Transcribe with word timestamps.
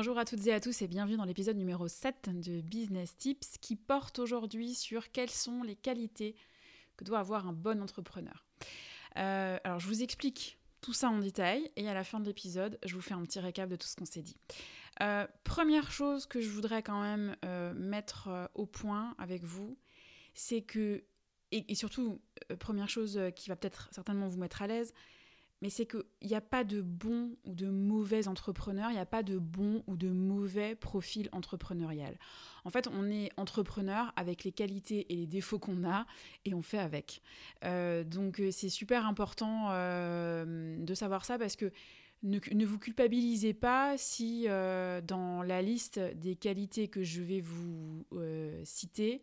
Bonjour 0.00 0.16
à 0.16 0.24
toutes 0.24 0.46
et 0.46 0.54
à 0.54 0.60
tous 0.60 0.80
et 0.80 0.88
bienvenue 0.88 1.18
dans 1.18 1.26
l'épisode 1.26 1.58
numéro 1.58 1.86
7 1.86 2.30
de 2.32 2.62
Business 2.62 3.14
Tips 3.18 3.58
qui 3.60 3.76
porte 3.76 4.18
aujourd'hui 4.18 4.74
sur 4.74 5.12
quelles 5.12 5.28
sont 5.28 5.62
les 5.62 5.76
qualités 5.76 6.36
que 6.96 7.04
doit 7.04 7.18
avoir 7.18 7.46
un 7.46 7.52
bon 7.52 7.82
entrepreneur. 7.82 8.46
Euh, 9.18 9.58
alors 9.62 9.78
je 9.78 9.86
vous 9.86 10.02
explique 10.02 10.58
tout 10.80 10.94
ça 10.94 11.10
en 11.10 11.18
détail 11.18 11.70
et 11.76 11.86
à 11.86 11.92
la 11.92 12.02
fin 12.02 12.18
de 12.18 12.24
l'épisode 12.24 12.78
je 12.82 12.94
vous 12.94 13.02
fais 13.02 13.12
un 13.12 13.22
petit 13.24 13.40
récap 13.40 13.68
de 13.68 13.76
tout 13.76 13.86
ce 13.86 13.94
qu'on 13.94 14.06
s'est 14.06 14.22
dit. 14.22 14.38
Euh, 15.02 15.26
première 15.44 15.92
chose 15.92 16.24
que 16.24 16.40
je 16.40 16.48
voudrais 16.48 16.82
quand 16.82 17.02
même 17.02 17.36
euh, 17.44 17.74
mettre 17.74 18.48
au 18.54 18.64
point 18.64 19.14
avec 19.18 19.44
vous, 19.44 19.76
c'est 20.32 20.62
que, 20.62 21.04
et 21.52 21.74
surtout 21.74 22.22
première 22.58 22.88
chose 22.88 23.20
qui 23.36 23.50
va 23.50 23.56
peut-être 23.56 23.90
certainement 23.92 24.28
vous 24.28 24.38
mettre 24.38 24.62
à 24.62 24.66
l'aise, 24.66 24.94
mais 25.62 25.70
c'est 25.70 25.86
qu'il 25.86 26.04
n'y 26.22 26.34
a 26.34 26.40
pas 26.40 26.64
de 26.64 26.80
bon 26.80 27.36
ou 27.44 27.54
de 27.54 27.68
mauvais 27.68 28.28
entrepreneur, 28.28 28.90
il 28.90 28.94
n'y 28.94 29.00
a 29.00 29.06
pas 29.06 29.22
de 29.22 29.38
bon 29.38 29.82
ou 29.86 29.96
de 29.96 30.08
mauvais 30.08 30.74
profil 30.74 31.28
entrepreneurial. 31.32 32.18
En 32.64 32.70
fait, 32.70 32.88
on 32.92 33.10
est 33.10 33.30
entrepreneur 33.36 34.12
avec 34.16 34.44
les 34.44 34.52
qualités 34.52 35.12
et 35.12 35.16
les 35.16 35.26
défauts 35.26 35.58
qu'on 35.58 35.88
a 35.88 36.06
et 36.44 36.54
on 36.54 36.62
fait 36.62 36.78
avec. 36.78 37.22
Euh, 37.64 38.04
donc 38.04 38.40
euh, 38.40 38.50
c'est 38.50 38.68
super 38.68 39.06
important 39.06 39.68
euh, 39.70 40.76
de 40.78 40.94
savoir 40.94 41.24
ça 41.24 41.38
parce 41.38 41.56
que 41.56 41.72
ne, 42.22 42.38
ne 42.52 42.66
vous 42.66 42.78
culpabilisez 42.78 43.54
pas 43.54 43.96
si 43.96 44.46
dans 44.46 45.42
la 45.42 45.62
liste 45.62 45.98
des 45.98 46.36
qualités 46.36 46.88
que 46.88 47.02
je 47.02 47.22
vais 47.22 47.40
vous 47.40 48.04
citer, 48.62 49.22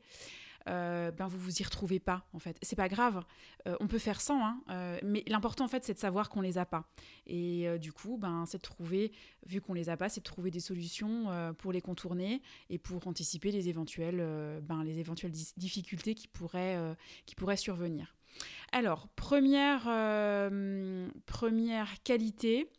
euh, 0.68 1.12
ben 1.12 1.28
vous 1.28 1.38
vous 1.38 1.62
y 1.62 1.64
retrouvez 1.64 2.00
pas 2.00 2.26
en 2.34 2.40
fait. 2.40 2.58
C'est 2.62 2.76
pas 2.76 2.90
grave, 2.90 3.24
euh, 3.68 3.76
on 3.80 3.88
peut 3.88 4.00
faire 4.00 4.22
sans, 4.22 4.44
hein, 4.44 4.62
euh, 4.70 5.00
mais 5.04 5.24
l'important 5.28 5.66
en 5.66 5.68
fait 5.68 5.84
c'est 5.84 5.94
de 5.94 6.00
savoir 6.00 6.30
qu'on 6.30 6.42
les 6.42 6.58
a 6.58 6.66
pas. 6.66 6.86
Et 7.26 7.68
du 7.80 7.92
coup, 7.92 8.18
ben 8.18 8.46
c'est 8.46 8.58
de 8.58 8.64
trouver, 8.64 9.12
vu 9.46 9.62
qu'on 9.62 9.74
les 9.74 9.90
a 9.90 9.98
pas, 9.98 10.10
c'est 10.10 10.22
de 10.22 10.26
trouver 10.26 10.52
des 10.52 10.60
solutions 10.60 11.28
pour 11.58 11.72
les 11.72 11.82
contourner 11.82 12.42
et 12.70 12.78
pour 12.78 13.06
anticiper 13.08 13.52
les 13.52 13.70
éventuelles, 13.70 14.62
ben, 14.64 14.84
les 14.84 15.00
éventuelles 15.00 15.32
difficultés 15.32 16.16
qui 16.16 16.28
pourraient, 16.28 16.78
qui 17.26 17.36
pourraient 17.36 17.58
survenir. 17.58 18.16
Alors 18.72 19.08
première, 19.10 19.84
première 21.26 22.04
qualité, 22.04 22.70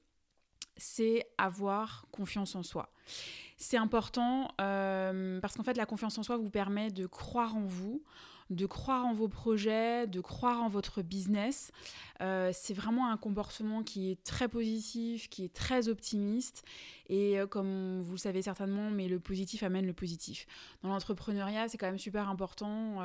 c'est 0.77 1.27
avoir 1.37 2.07
confiance 2.11 2.55
en 2.55 2.63
soi. 2.63 2.91
C'est 3.61 3.77
important 3.77 4.53
euh, 4.61 5.41
parce 5.41 5.57
qu'en 5.57 5.65
fait, 5.65 5.77
la 5.77 5.85
confiance 5.85 6.17
en 6.17 6.23
soi 6.23 6.37
vous 6.37 6.49
permet 6.49 6.93
de 6.93 7.07
croire 7.07 7.57
en 7.57 7.65
vous, 7.65 8.05
de 8.51 8.67
croire 8.67 9.05
en 9.05 9.13
vos 9.13 9.27
projets, 9.27 10.07
de 10.07 10.21
croire 10.21 10.63
en 10.63 10.69
votre 10.69 11.03
business. 11.03 11.73
Euh, 12.21 12.51
c'est 12.55 12.73
vraiment 12.73 13.11
un 13.11 13.17
comportement 13.17 13.83
qui 13.83 14.13
est 14.13 14.23
très 14.23 14.49
positif, 14.49 15.29
qui 15.29 15.45
est 15.45 15.53
très 15.53 15.89
optimiste. 15.89 16.63
Et 17.09 17.41
euh, 17.41 17.49
comme 17.49 18.01
vous 18.01 18.13
le 18.13 18.19
savez 18.19 18.43
certainement, 18.43 18.93
mais 18.93 19.09
le 19.09 19.19
positif 19.19 19.65
amène 19.65 19.87
le 19.87 19.93
positif. 19.93 20.47
Dans 20.85 20.91
l'entrepreneuriat, 20.91 21.69
c'est 21.69 21.79
quand 21.79 21.89
même 21.89 21.99
super 21.99 22.29
important 22.29 23.01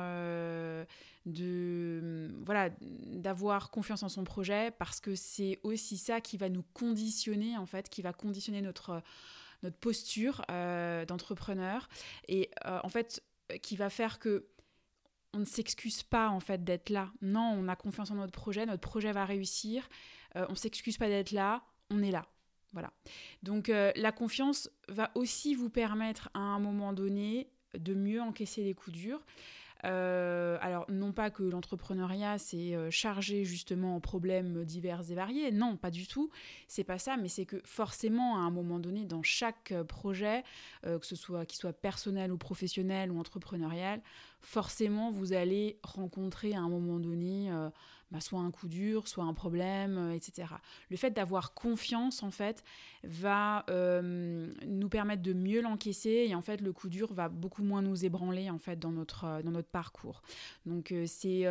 de 1.26 2.30
voilà 2.44 2.68
d'avoir 2.80 3.70
confiance 3.70 4.02
en 4.04 4.08
son 4.08 4.24
projet 4.24 4.70
parce 4.70 5.00
que 5.00 5.16
c'est 5.16 5.58
aussi 5.64 5.96
ça 5.96 6.20
qui 6.20 6.36
va 6.36 6.48
nous 6.48 6.64
conditionner 6.74 7.56
en 7.56 7.66
fait, 7.66 7.88
qui 7.88 8.02
va 8.02 8.12
conditionner 8.12 8.62
notre 8.62 9.02
notre 9.64 9.76
posture 9.76 10.44
euh, 10.50 11.04
d'entrepreneur 11.04 11.88
et 12.28 12.50
euh, 12.66 12.78
en 12.84 12.88
fait 12.88 13.22
qui 13.62 13.76
va 13.76 13.90
faire 13.90 14.18
que 14.18 14.46
on 15.32 15.40
ne 15.40 15.44
s'excuse 15.44 16.04
pas 16.04 16.28
en 16.28 16.38
fait 16.38 16.62
d'être 16.62 16.90
là. 16.90 17.10
Non, 17.20 17.56
on 17.58 17.66
a 17.66 17.74
confiance 17.74 18.12
en 18.12 18.14
notre 18.14 18.32
projet, 18.32 18.66
notre 18.66 18.80
projet 18.80 19.10
va 19.10 19.24
réussir. 19.24 19.88
Euh, 20.36 20.46
on 20.48 20.54
s'excuse 20.54 20.96
pas 20.96 21.08
d'être 21.08 21.32
là, 21.32 21.64
on 21.90 22.02
est 22.02 22.12
là. 22.12 22.26
Voilà. 22.72 22.92
Donc 23.42 23.68
la 23.68 24.10
confiance 24.10 24.68
va 24.88 25.12
aussi 25.14 25.54
vous 25.54 25.70
permettre 25.70 26.28
à 26.34 26.40
un 26.40 26.58
moment 26.58 26.92
donné 26.92 27.48
de 27.78 27.94
mieux 27.94 28.20
encaisser 28.20 28.64
les 28.64 28.74
coups 28.74 28.96
durs. 28.96 29.24
Euh, 29.84 30.56
alors, 30.60 30.86
non 30.88 31.12
pas 31.12 31.30
que 31.30 31.42
l'entrepreneuriat 31.42 32.38
c'est 32.38 32.74
euh, 32.74 32.90
chargé 32.90 33.44
justement 33.44 33.96
en 33.96 34.00
problèmes 34.00 34.64
divers 34.64 35.02
et 35.10 35.14
variés, 35.14 35.52
non, 35.52 35.76
pas 35.76 35.90
du 35.90 36.06
tout, 36.06 36.30
c'est 36.68 36.84
pas 36.84 36.98
ça, 36.98 37.16
mais 37.16 37.28
c'est 37.28 37.44
que 37.44 37.60
forcément, 37.64 38.36
à 38.36 38.40
un 38.40 38.50
moment 38.50 38.78
donné, 38.78 39.04
dans 39.04 39.22
chaque 39.22 39.72
euh, 39.72 39.84
projet, 39.84 40.42
que 40.82 41.06
ce 41.06 41.16
soit 41.16 41.46
qu'il 41.46 41.58
soit 41.58 41.72
personnel 41.72 42.32
ou 42.32 42.36
professionnel 42.36 43.10
ou 43.10 43.18
entrepreneurial, 43.18 44.00
forcément, 44.40 45.10
vous 45.10 45.32
allez 45.32 45.78
rencontrer 45.82 46.54
à 46.54 46.60
un 46.60 46.68
moment 46.68 46.98
donné 46.98 47.50
bah, 48.14 48.20
soit 48.20 48.38
un 48.38 48.52
coup 48.52 48.68
dur, 48.68 49.08
soit 49.08 49.24
un 49.24 49.34
problème, 49.34 49.98
euh, 49.98 50.14
etc. 50.14 50.46
Le 50.88 50.96
fait 50.96 51.10
d'avoir 51.10 51.52
confiance, 51.52 52.22
en 52.22 52.30
fait, 52.30 52.62
va 53.02 53.64
euh, 53.70 54.52
nous 54.68 54.88
permettre 54.88 55.20
de 55.20 55.32
mieux 55.32 55.60
l'encaisser 55.60 56.26
et 56.28 56.34
en 56.36 56.40
fait, 56.40 56.60
le 56.60 56.72
coup 56.72 56.88
dur 56.88 57.12
va 57.12 57.28
beaucoup 57.28 57.64
moins 57.64 57.82
nous 57.82 58.04
ébranler, 58.04 58.50
en 58.50 58.60
fait, 58.60 58.78
dans 58.78 58.92
notre, 58.92 59.24
euh, 59.24 59.42
dans 59.42 59.50
notre 59.50 59.66
parcours. 59.66 60.22
Donc, 60.64 60.94
c'est 61.06 61.44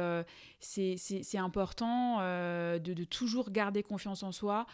c'est 0.62 1.38
important 1.38 2.20
de, 2.20 2.80
de 2.80 3.04
toujours 3.04 3.52
garder 3.52 3.84
confiance 3.84 4.24
en 4.24 4.32
soi 4.32 4.66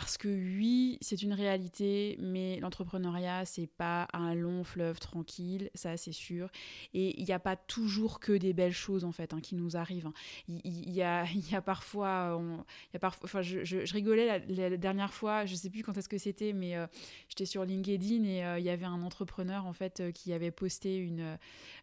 parce 0.00 0.18
que 0.18 0.26
oui, 0.26 0.98
c'est 1.00 1.22
une 1.22 1.32
réalité, 1.32 2.16
mais 2.18 2.58
l'entrepreneuriat, 2.58 3.44
c'est 3.44 3.68
pas 3.68 4.08
un 4.12 4.34
long 4.34 4.64
fleuve 4.64 4.98
tranquille, 4.98 5.70
ça 5.76 5.96
c'est 5.96 6.10
sûr. 6.10 6.50
Et 6.94 7.20
il 7.20 7.24
n'y 7.24 7.30
a 7.30 7.38
pas 7.38 7.54
toujours 7.54 8.18
que 8.18 8.32
des 8.32 8.52
belles 8.52 8.72
choses 8.72 9.04
en 9.04 9.12
fait 9.12 9.32
hein, 9.32 9.40
qui 9.40 9.54
nous 9.54 9.76
arrivent. 9.76 10.10
Il, 10.48 10.90
y, 10.90 11.00
a, 11.00 11.26
il 11.32 11.48
y 11.48 11.54
a 11.54 11.62
parfois, 11.62 12.42
il 12.90 12.94
y 12.94 12.96
a 12.96 12.98
parfois 12.98 13.20
enfin, 13.22 13.40
je, 13.40 13.92
rigolais 13.92 14.44
la, 14.48 14.76
dernière 14.76 15.14
fois, 15.14 15.46
je 15.46 15.54
sais 15.54 15.70
plus 15.70 15.84
quand 15.84 15.96
est-ce 15.96 16.08
que 16.08 16.18
c'était, 16.18 16.52
mais 16.52 16.76
euh, 16.76 16.88
j'étais 17.28 17.46
sur 17.46 17.64
LinkedIn 17.64 18.24
et 18.24 18.44
euh, 18.44 18.58
il 18.58 18.64
y 18.64 18.70
avait 18.70 18.86
un 18.86 19.00
entrepreneur 19.00 19.64
en 19.64 19.74
fait 19.74 20.00
euh, 20.00 20.10
qui 20.10 20.32
avait 20.32 20.50
posté 20.50 20.96
une, 20.96 21.38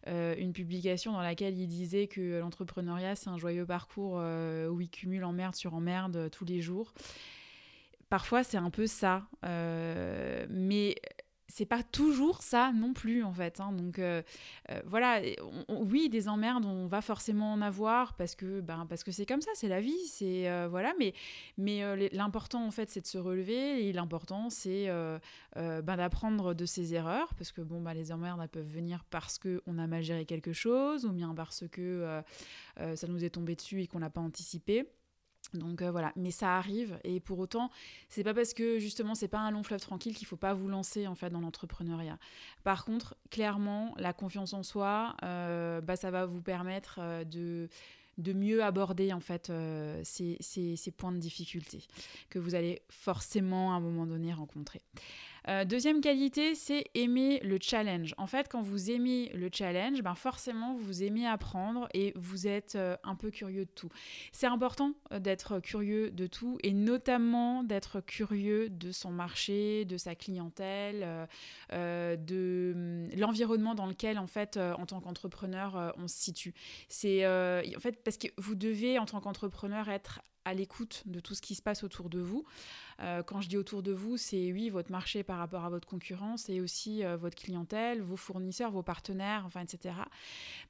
une 0.06 0.52
publication 0.52 1.12
dans 1.12 1.22
laquelle 1.22 1.56
il 1.56 1.66
disait 1.66 2.08
que 2.08 2.40
l'entrepreneuriat 2.40 3.16
c'est 3.16 3.30
un 3.30 3.38
joyeux 3.38 3.64
parcours 3.64 4.16
où 4.16 4.80
il 4.82 4.90
cumule 4.90 5.24
emmerde 5.24 5.54
sur 5.54 5.72
emmerde 5.72 6.28
tous 6.30 6.44
les 6.44 6.60
jours. 6.60 6.92
Parfois, 8.12 8.44
c'est 8.44 8.58
un 8.58 8.68
peu 8.68 8.86
ça. 8.86 9.22
Euh, 9.42 10.44
mais 10.50 10.96
c'est 11.48 11.64
pas 11.64 11.82
toujours 11.82 12.42
ça 12.42 12.70
non 12.74 12.92
plus 12.92 13.24
en 13.24 13.32
fait. 13.32 13.58
Hein. 13.58 13.72
Donc 13.72 13.98
euh, 13.98 14.20
euh, 14.68 14.82
voilà, 14.84 15.22
oui, 15.70 16.10
des 16.10 16.28
emmerdes, 16.28 16.66
on 16.66 16.86
va 16.86 17.00
forcément 17.00 17.54
en 17.54 17.62
avoir 17.62 18.12
parce 18.12 18.34
que 18.34 18.60
ben, 18.60 18.84
parce 18.86 19.02
que 19.02 19.12
c'est 19.12 19.24
comme 19.24 19.40
ça, 19.40 19.50
c'est 19.54 19.68
la 19.68 19.80
vie, 19.80 20.06
c'est 20.08 20.46
voilà. 20.66 20.92
Mais 20.98 21.14
mais 21.56 22.10
l'important 22.12 22.66
en 22.66 22.70
fait, 22.70 22.90
c'est 22.90 23.00
de 23.00 23.06
se 23.06 23.16
relever 23.16 23.88
et 23.88 23.94
l'important 23.94 24.50
c'est 24.50 24.88
ben, 25.56 25.80
d'apprendre 25.82 26.52
de 26.52 26.66
ses 26.66 26.92
erreurs 26.92 27.32
parce 27.32 27.50
que 27.50 27.62
bon 27.62 27.80
bah 27.80 27.94
les 27.94 28.12
emmerdes 28.12 28.40
elles 28.42 28.48
peuvent 28.50 28.74
venir 28.74 29.04
parce 29.08 29.38
que 29.38 29.62
on 29.66 29.78
a 29.78 29.86
mal 29.86 30.02
géré 30.02 30.26
quelque 30.26 30.52
chose 30.52 31.06
ou 31.06 31.12
bien 31.12 31.34
parce 31.34 31.64
que 31.72 32.22
ça 32.76 33.06
nous 33.06 33.24
est 33.24 33.30
tombé 33.30 33.56
dessus 33.56 33.80
et 33.80 33.86
qu'on 33.86 34.00
n'a 34.00 34.10
pas 34.10 34.20
anticipé. 34.20 34.86
Donc 35.54 35.82
euh, 35.82 35.90
voilà, 35.90 36.12
mais 36.16 36.30
ça 36.30 36.56
arrive 36.56 36.98
et 37.04 37.20
pour 37.20 37.38
autant, 37.38 37.70
c'est 38.08 38.24
pas 38.24 38.32
parce 38.32 38.54
que 38.54 38.78
justement 38.78 39.14
c'est 39.14 39.28
pas 39.28 39.40
un 39.40 39.50
long 39.50 39.62
fleuve 39.62 39.80
tranquille 39.80 40.14
qu'il 40.14 40.26
faut 40.26 40.36
pas 40.36 40.54
vous 40.54 40.68
lancer 40.68 41.06
en 41.06 41.14
fait 41.14 41.30
dans 41.30 41.40
l'entrepreneuriat. 41.40 42.18
Par 42.64 42.84
contre, 42.84 43.16
clairement, 43.30 43.94
la 43.98 44.12
confiance 44.12 44.54
en 44.54 44.62
soi, 44.62 45.14
euh, 45.22 45.80
bah, 45.80 45.96
ça 45.96 46.10
va 46.10 46.26
vous 46.26 46.40
permettre 46.40 46.98
euh, 47.00 47.24
de 47.24 47.68
de 48.18 48.34
mieux 48.34 48.62
aborder 48.62 49.10
en 49.14 49.20
fait 49.20 49.50
ces, 50.04 50.36
ces, 50.40 50.90
points 50.90 51.12
de 51.12 51.16
difficulté 51.16 51.86
que 52.28 52.38
vous 52.38 52.54
allez 52.54 52.82
forcément 52.90 53.72
à 53.72 53.76
un 53.76 53.80
moment 53.80 54.06
donné 54.06 54.34
rencontrer. 54.34 54.82
Euh, 55.48 55.64
deuxième 55.64 56.00
qualité, 56.00 56.54
c'est 56.54 56.84
aimer 56.94 57.40
le 57.40 57.58
challenge. 57.60 58.14
En 58.18 58.26
fait, 58.26 58.48
quand 58.48 58.62
vous 58.62 58.90
aimez 58.90 59.30
le 59.34 59.48
challenge, 59.52 60.02
ben 60.02 60.14
forcément, 60.14 60.74
vous 60.76 61.02
aimez 61.02 61.26
apprendre 61.26 61.88
et 61.94 62.12
vous 62.16 62.46
êtes 62.46 62.76
euh, 62.76 62.96
un 63.02 63.14
peu 63.14 63.30
curieux 63.30 63.64
de 63.64 63.70
tout. 63.70 63.88
C'est 64.32 64.46
important 64.46 64.94
euh, 65.12 65.18
d'être 65.18 65.60
curieux 65.60 66.10
de 66.10 66.26
tout 66.26 66.58
et 66.62 66.72
notamment 66.72 67.64
d'être 67.64 68.00
curieux 68.00 68.68
de 68.70 68.92
son 68.92 69.10
marché, 69.10 69.84
de 69.84 69.96
sa 69.96 70.14
clientèle, 70.14 71.28
de 71.70 72.72
hum, 72.74 73.08
l'environnement 73.18 73.74
dans 73.74 73.86
lequel, 73.86 74.18
en 74.18 74.26
fait, 74.26 74.56
en 74.56 74.86
tant 74.86 75.00
qu'entrepreneur, 75.00 75.94
on 75.98 76.08
se 76.08 76.16
situe. 76.16 76.54
C'est 76.88 77.26
en 77.26 77.80
fait 77.80 78.02
parce 78.02 78.16
que 78.16 78.28
vous 78.38 78.54
devez, 78.54 78.98
en 78.98 79.06
tant 79.06 79.20
qu'entrepreneur, 79.20 79.88
être 79.88 80.20
à 80.44 80.54
l'écoute 80.54 81.02
de 81.06 81.20
tout 81.20 81.34
ce 81.34 81.42
qui 81.42 81.54
se 81.54 81.62
passe 81.62 81.84
autour 81.84 82.08
de 82.08 82.18
vous. 82.18 82.44
Euh, 83.00 83.22
quand 83.22 83.40
je 83.40 83.48
dis 83.48 83.56
autour 83.56 83.82
de 83.82 83.92
vous, 83.92 84.16
c'est 84.16 84.52
oui, 84.52 84.68
votre 84.68 84.90
marché 84.90 85.22
par 85.22 85.38
rapport 85.38 85.64
à 85.64 85.70
votre 85.70 85.88
concurrence 85.88 86.48
et 86.48 86.60
aussi 86.60 87.04
euh, 87.04 87.16
votre 87.16 87.36
clientèle, 87.36 88.00
vos 88.00 88.16
fournisseurs, 88.16 88.70
vos 88.70 88.82
partenaires, 88.82 89.44
enfin, 89.46 89.60
etc. 89.60 89.94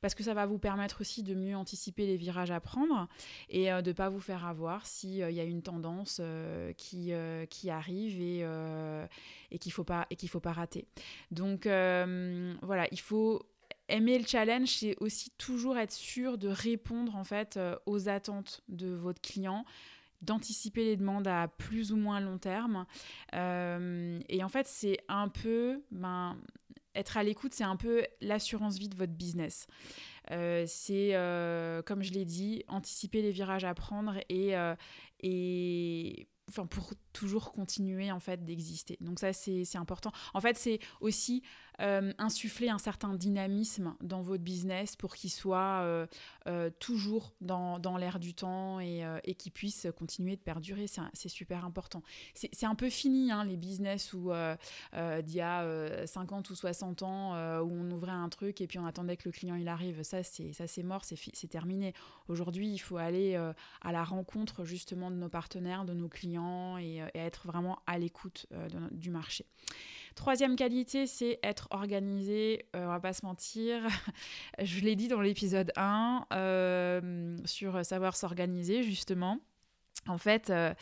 Parce 0.01 0.15
que 0.15 0.23
ça 0.23 0.35
va 0.35 0.47
vous 0.47 0.59
permettre 0.59 1.01
aussi 1.01 1.23
de 1.23 1.35
mieux 1.35 1.57
anticiper 1.57 2.07
les 2.07 2.17
virages 2.17 2.51
à 2.51 2.61
prendre 2.61 3.09
et 3.49 3.73
euh, 3.73 3.83
de 3.83 3.91
ne 3.91 3.95
pas 3.95 4.09
vous 4.09 4.21
faire 4.21 4.47
avoir 4.47 4.87
s'il 4.87 5.17
y 5.17 5.41
a 5.41 5.45
une 5.45 5.63
tendance 5.63 6.21
qui, 6.77 7.13
qui 7.51 7.71
arrive 7.71 8.21
et, 8.21 8.41
et 9.51 9.59
qu'il 9.59 9.71
ne 9.71 9.75
faut, 9.75 9.87
et 10.11 10.27
faut 10.27 10.41
pas 10.41 10.53
rater. 10.53 10.87
Donc 11.31 11.65
voilà, 11.65 12.87
il 12.91 13.01
faut 13.01 13.43
aimer 13.88 14.19
le 14.19 14.26
challenge, 14.26 14.69
c'est 14.69 14.96
aussi 15.00 15.31
toujours 15.38 15.76
être 15.79 15.93
sûr 15.93 16.38
de 16.38 16.49
répondre 16.49 17.17
en 17.17 17.25
fait 17.25 17.58
aux 17.87 18.08
attentes 18.08 18.62
de 18.69 18.88
votre 18.88 19.20
client 19.20 19.64
d'anticiper 20.23 20.84
les 20.84 20.96
demandes 20.96 21.26
à 21.26 21.49
plus 21.49 21.93
ou 21.93 21.96
moins 21.96 22.20
long 22.20 22.38
terme. 22.38 22.87
Euh, 23.34 24.20
et 24.29 24.43
en 24.43 24.49
fait, 24.49 24.67
c'est 24.67 24.99
un 25.08 25.29
peu, 25.29 25.82
ben, 25.90 26.38
être 26.94 27.17
à 27.17 27.23
l'écoute, 27.23 27.52
c'est 27.55 27.64
un 27.64 27.76
peu 27.76 28.05
l'assurance 28.20 28.79
vie 28.79 28.88
de 28.88 28.96
votre 28.96 29.12
business. 29.12 29.67
Euh, 30.31 30.64
c'est, 30.67 31.14
euh, 31.14 31.82
comme 31.82 32.02
je 32.02 32.12
l'ai 32.12 32.25
dit, 32.25 32.62
anticiper 32.69 33.20
les 33.20 33.32
virages 33.32 33.64
à 33.64 33.75
prendre 33.75 34.17
et, 34.28 34.55
et 35.20 36.28
enfin, 36.49 36.67
pour 36.67 36.93
toujours 37.12 37.53
continuer 37.53 38.11
en 38.11 38.20
fait 38.20 38.44
d'exister. 38.44 38.99
Donc 39.00 39.19
ça, 39.20 39.32
c'est 39.32 39.76
important. 39.76 40.12
En 40.35 40.41
fait, 40.41 40.56
c'est 40.56 40.81
aussi 41.00 41.43
euh, 41.81 42.12
insuffler 42.19 42.69
un 42.69 42.79
certain 42.79 43.14
dynamisme 43.14 43.94
dans 44.03 44.20
votre 44.20 44.44
business 44.44 44.94
pour 44.94 45.14
qu'il 45.14 45.31
soit 45.31 45.81
euh, 45.82 46.06
euh, 46.47 46.70
toujours 46.79 47.32
dans, 47.41 47.79
dans 47.79 47.97
l'air 47.97 48.19
du 48.19 48.35
temps 48.35 48.79
et, 48.79 49.03
et 49.25 49.35
qu'il 49.35 49.53
puisse 49.53 49.87
continuer 49.97 50.37
de 50.37 50.41
perdurer. 50.41 50.87
C'est 51.12 51.29
super 51.29 51.64
important. 51.64 52.03
C'est 52.35 52.67
un 52.67 52.75
peu 52.75 52.91
fini, 52.91 53.32
hein, 53.32 53.44
les 53.44 53.56
business 53.56 54.12
où 54.12 54.31
d'il 54.93 55.35
y 55.35 55.41
a 55.41 56.06
50 56.06 56.50
ou 56.50 56.55
60 56.55 57.03
ans, 57.03 57.32
où 57.61 57.73
on 57.73 57.91
ouvrait 57.91 58.12
un 58.12 58.29
truc 58.29 58.61
et 58.61 58.67
puis 58.67 58.79
on 58.79 58.87
attendait 58.87 59.17
que 59.17 59.29
le 59.29 59.32
client 59.32 59.55
il 59.56 59.69
arrive. 59.69 60.03
Ça, 60.03 60.23
c'est 60.23 60.82
mort, 60.82 61.05
c'est 61.05 61.49
terminé. 61.49 61.94
Aujourd'hui, 62.29 62.69
il 62.69 62.79
faut 62.79 62.97
aller 62.97 63.37
à 63.81 63.93
la 63.93 64.05
rencontre 64.05 64.64
justement 64.64 65.11
de 65.11 65.17
nos 65.17 65.29
partenaires, 65.29 65.85
de 65.85 65.94
nos 65.94 66.09
clients 66.09 66.76
et, 66.79 67.01
et 67.14 67.19
être 67.19 67.46
vraiment 67.46 67.78
à 67.87 67.99
l'écoute 67.99 68.46
du 68.90 69.10
marché. 69.10 69.46
Troisième 70.14 70.56
qualité, 70.56 71.06
c'est 71.06 71.38
être 71.43 71.69
organisé. 71.70 72.66
Euh, 72.76 72.84
on 72.84 72.88
va 72.88 73.00
pas 73.00 73.12
se 73.12 73.25
mentir. 73.25 73.82
Je 74.62 74.81
l'ai 74.81 74.94
dit 74.94 75.08
dans 75.08 75.20
l'épisode 75.20 75.72
1 75.76 76.26
euh, 76.32 77.37
sur 77.44 77.84
savoir 77.84 78.16
s'organiser, 78.16 78.82
justement. 78.82 79.38
En 80.06 80.19
fait, 80.19 80.50
euh, 80.50 80.75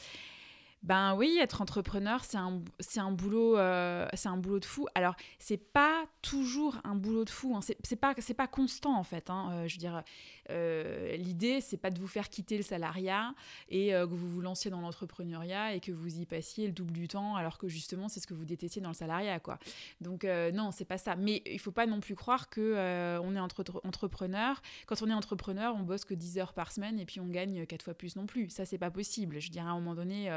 ben 0.82 1.14
oui, 1.14 1.38
être 1.38 1.60
entrepreneur, 1.60 2.24
c'est 2.24 2.38
un, 2.38 2.62
un 2.96 3.12
boulot, 3.12 3.58
euh, 3.58 4.08
un 4.24 4.36
boulot 4.38 4.60
de 4.60 4.64
fou. 4.64 4.86
Alors, 4.94 5.14
c'est 5.38 5.58
pas 5.58 6.06
toujours 6.22 6.78
un 6.84 6.94
boulot 6.94 7.26
de 7.26 7.30
fou. 7.30 7.54
Hein. 7.54 7.60
C'est, 7.60 7.96
pas, 7.96 8.14
pas 8.14 8.46
constant 8.46 8.96
en 8.96 9.02
fait. 9.02 9.28
Hein. 9.28 9.50
Euh, 9.52 9.68
je 9.68 9.74
veux 9.74 9.78
dire, 9.78 10.02
euh, 10.48 11.16
l'idée, 11.16 11.60
c'est 11.60 11.76
pas 11.76 11.90
de 11.90 12.00
vous 12.00 12.06
faire 12.06 12.30
quitter 12.30 12.56
le 12.56 12.62
salariat 12.62 13.34
et 13.68 13.90
que 13.90 14.14
vous 14.14 14.28
vous 14.28 14.40
lanciez 14.40 14.70
dans 14.70 14.80
l'entrepreneuriat 14.80 15.74
et 15.74 15.80
que 15.80 15.92
vous 15.92 16.18
y 16.18 16.24
passiez 16.24 16.66
le 16.66 16.72
double 16.72 16.92
du 16.92 17.08
temps, 17.08 17.36
alors 17.36 17.58
que 17.58 17.68
justement, 17.68 18.08
c'est 18.08 18.20
ce 18.20 18.26
que 18.26 18.34
vous 18.34 18.46
détestiez 18.46 18.80
dans 18.80 18.88
le 18.88 18.94
salariat, 18.94 19.38
quoi. 19.38 19.58
Donc 20.00 20.24
non, 20.24 20.70
c'est 20.70 20.86
pas 20.86 20.98
ça. 20.98 21.14
Mais 21.14 21.42
il 21.44 21.58
faut 21.58 21.72
pas 21.72 21.86
non 21.86 22.00
plus 22.00 22.14
croire 22.14 22.48
que 22.48 23.18
on 23.22 23.36
est 23.36 23.40
entre, 23.40 23.64
entrepreneur. 23.84 24.62
Quand 24.86 25.02
on 25.02 25.10
est 25.10 25.14
entrepreneur, 25.14 25.74
on 25.76 25.82
bosse 25.82 26.06
que 26.06 26.14
10 26.14 26.38
heures 26.38 26.54
par 26.54 26.72
semaine 26.72 26.98
et 26.98 27.04
puis 27.04 27.20
on 27.20 27.26
gagne 27.26 27.66
quatre 27.66 27.84
fois 27.84 27.94
plus 27.94 28.16
non 28.16 28.24
plus. 28.24 28.48
Ça, 28.48 28.64
c'est 28.64 28.78
pas 28.78 28.90
possible. 28.90 29.40
Je 29.40 29.50
dirais 29.50 29.66
à 29.66 29.70
un 29.70 29.74
moment 29.74 29.94
donné 29.94 30.30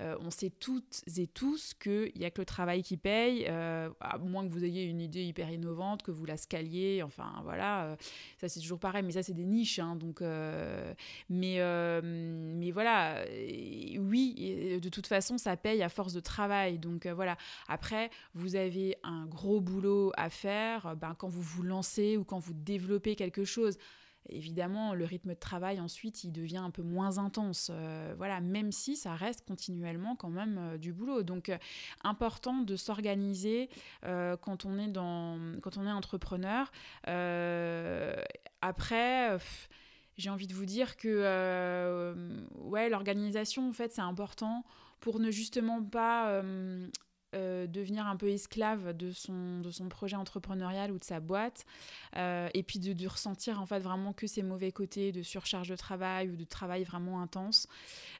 euh, 0.00 0.16
on 0.20 0.30
sait 0.30 0.50
toutes 0.50 1.02
et 1.16 1.26
tous 1.26 1.74
qu'il 1.74 2.12
n'y 2.16 2.24
a 2.24 2.30
que 2.30 2.40
le 2.40 2.44
travail 2.44 2.82
qui 2.82 2.96
paye, 2.96 3.46
euh, 3.48 3.90
à 4.00 4.18
moins 4.18 4.46
que 4.46 4.52
vous 4.52 4.64
ayez 4.64 4.84
une 4.84 5.00
idée 5.00 5.24
hyper 5.24 5.50
innovante, 5.50 6.02
que 6.02 6.10
vous 6.10 6.24
la 6.26 6.36
scaliez, 6.36 7.02
enfin 7.02 7.40
voilà, 7.44 7.84
euh, 7.84 7.96
ça 8.38 8.48
c'est 8.48 8.60
toujours 8.60 8.78
pareil, 8.78 9.02
mais 9.02 9.12
ça 9.12 9.22
c'est 9.22 9.34
des 9.34 9.46
niches, 9.46 9.78
hein, 9.78 9.96
donc, 9.96 10.20
mais, 11.28 11.60
mais 12.02 12.70
voilà, 12.70 13.24
oui, 13.98 14.78
de 14.80 14.88
toute 14.88 15.06
façon 15.06 15.38
ça 15.38 15.56
paye 15.56 15.82
à 15.82 15.88
force 15.88 16.12
de 16.12 16.20
travail, 16.20 16.78
donc 16.78 17.06
voilà. 17.06 17.36
Après, 17.68 18.10
vous 18.34 18.56
avez 18.56 18.96
un 19.02 19.26
gros 19.26 19.60
boulot 19.60 20.12
à 20.16 20.30
faire 20.30 20.96
ben, 20.96 21.14
quand 21.18 21.28
vous 21.28 21.42
vous 21.42 21.62
lancez 21.62 22.16
ou 22.16 22.24
quand 22.24 22.38
vous 22.38 22.54
développez 22.54 23.16
quelque 23.16 23.44
chose 23.44 23.78
évidemment, 24.28 24.94
le 24.94 25.04
rythme 25.04 25.30
de 25.30 25.38
travail 25.38 25.80
ensuite, 25.80 26.24
il 26.24 26.32
devient 26.32 26.58
un 26.58 26.70
peu 26.70 26.82
moins 26.82 27.18
intense. 27.18 27.70
Euh, 27.72 28.14
voilà, 28.16 28.40
même 28.40 28.72
si 28.72 28.96
ça 28.96 29.14
reste 29.14 29.46
continuellement 29.46 30.16
quand 30.16 30.30
même 30.30 30.58
euh, 30.58 30.78
du 30.78 30.92
boulot. 30.92 31.22
Donc, 31.22 31.48
euh, 31.48 31.58
important 32.04 32.62
de 32.62 32.76
s'organiser 32.76 33.68
quand 34.02 34.64
on 34.64 34.78
est 34.78 34.88
dans, 34.88 35.38
quand 35.62 35.76
on 35.76 35.86
est 35.86 35.92
entrepreneur. 35.92 36.70
après. 38.60 39.38
j'ai 40.16 40.30
envie 40.30 40.46
de 40.46 40.54
vous 40.54 40.66
dire 40.66 40.96
que 40.96 42.14
ouais, 42.56 42.88
l'organisation, 42.88 43.68
en 43.68 43.72
fait, 43.72 43.92
c'est 43.92 44.00
important 44.00 44.64
pour 45.00 45.20
ne 45.20 45.30
justement 45.30 45.82
pas 45.82 46.42
euh, 47.36 47.66
devenir 47.66 48.06
un 48.06 48.16
peu 48.16 48.28
esclave 48.28 48.96
de 48.96 49.12
son, 49.12 49.60
de 49.60 49.70
son 49.70 49.88
projet 49.88 50.16
entrepreneurial 50.16 50.90
ou 50.90 50.98
de 50.98 51.04
sa 51.04 51.20
boîte, 51.20 51.66
euh, 52.16 52.48
et 52.54 52.62
puis 52.62 52.78
de, 52.78 53.06
ressentir 53.06 53.60
en 53.60 53.66
fait 53.66 53.78
vraiment 53.78 54.12
que 54.12 54.26
ses 54.26 54.42
mauvais 54.42 54.72
côtés 54.72 55.12
de 55.12 55.22
surcharge 55.22 55.68
de 55.68 55.76
travail 55.76 56.30
ou 56.30 56.36
de 56.36 56.44
travail 56.44 56.84
vraiment 56.84 57.20
intense, 57.20 57.68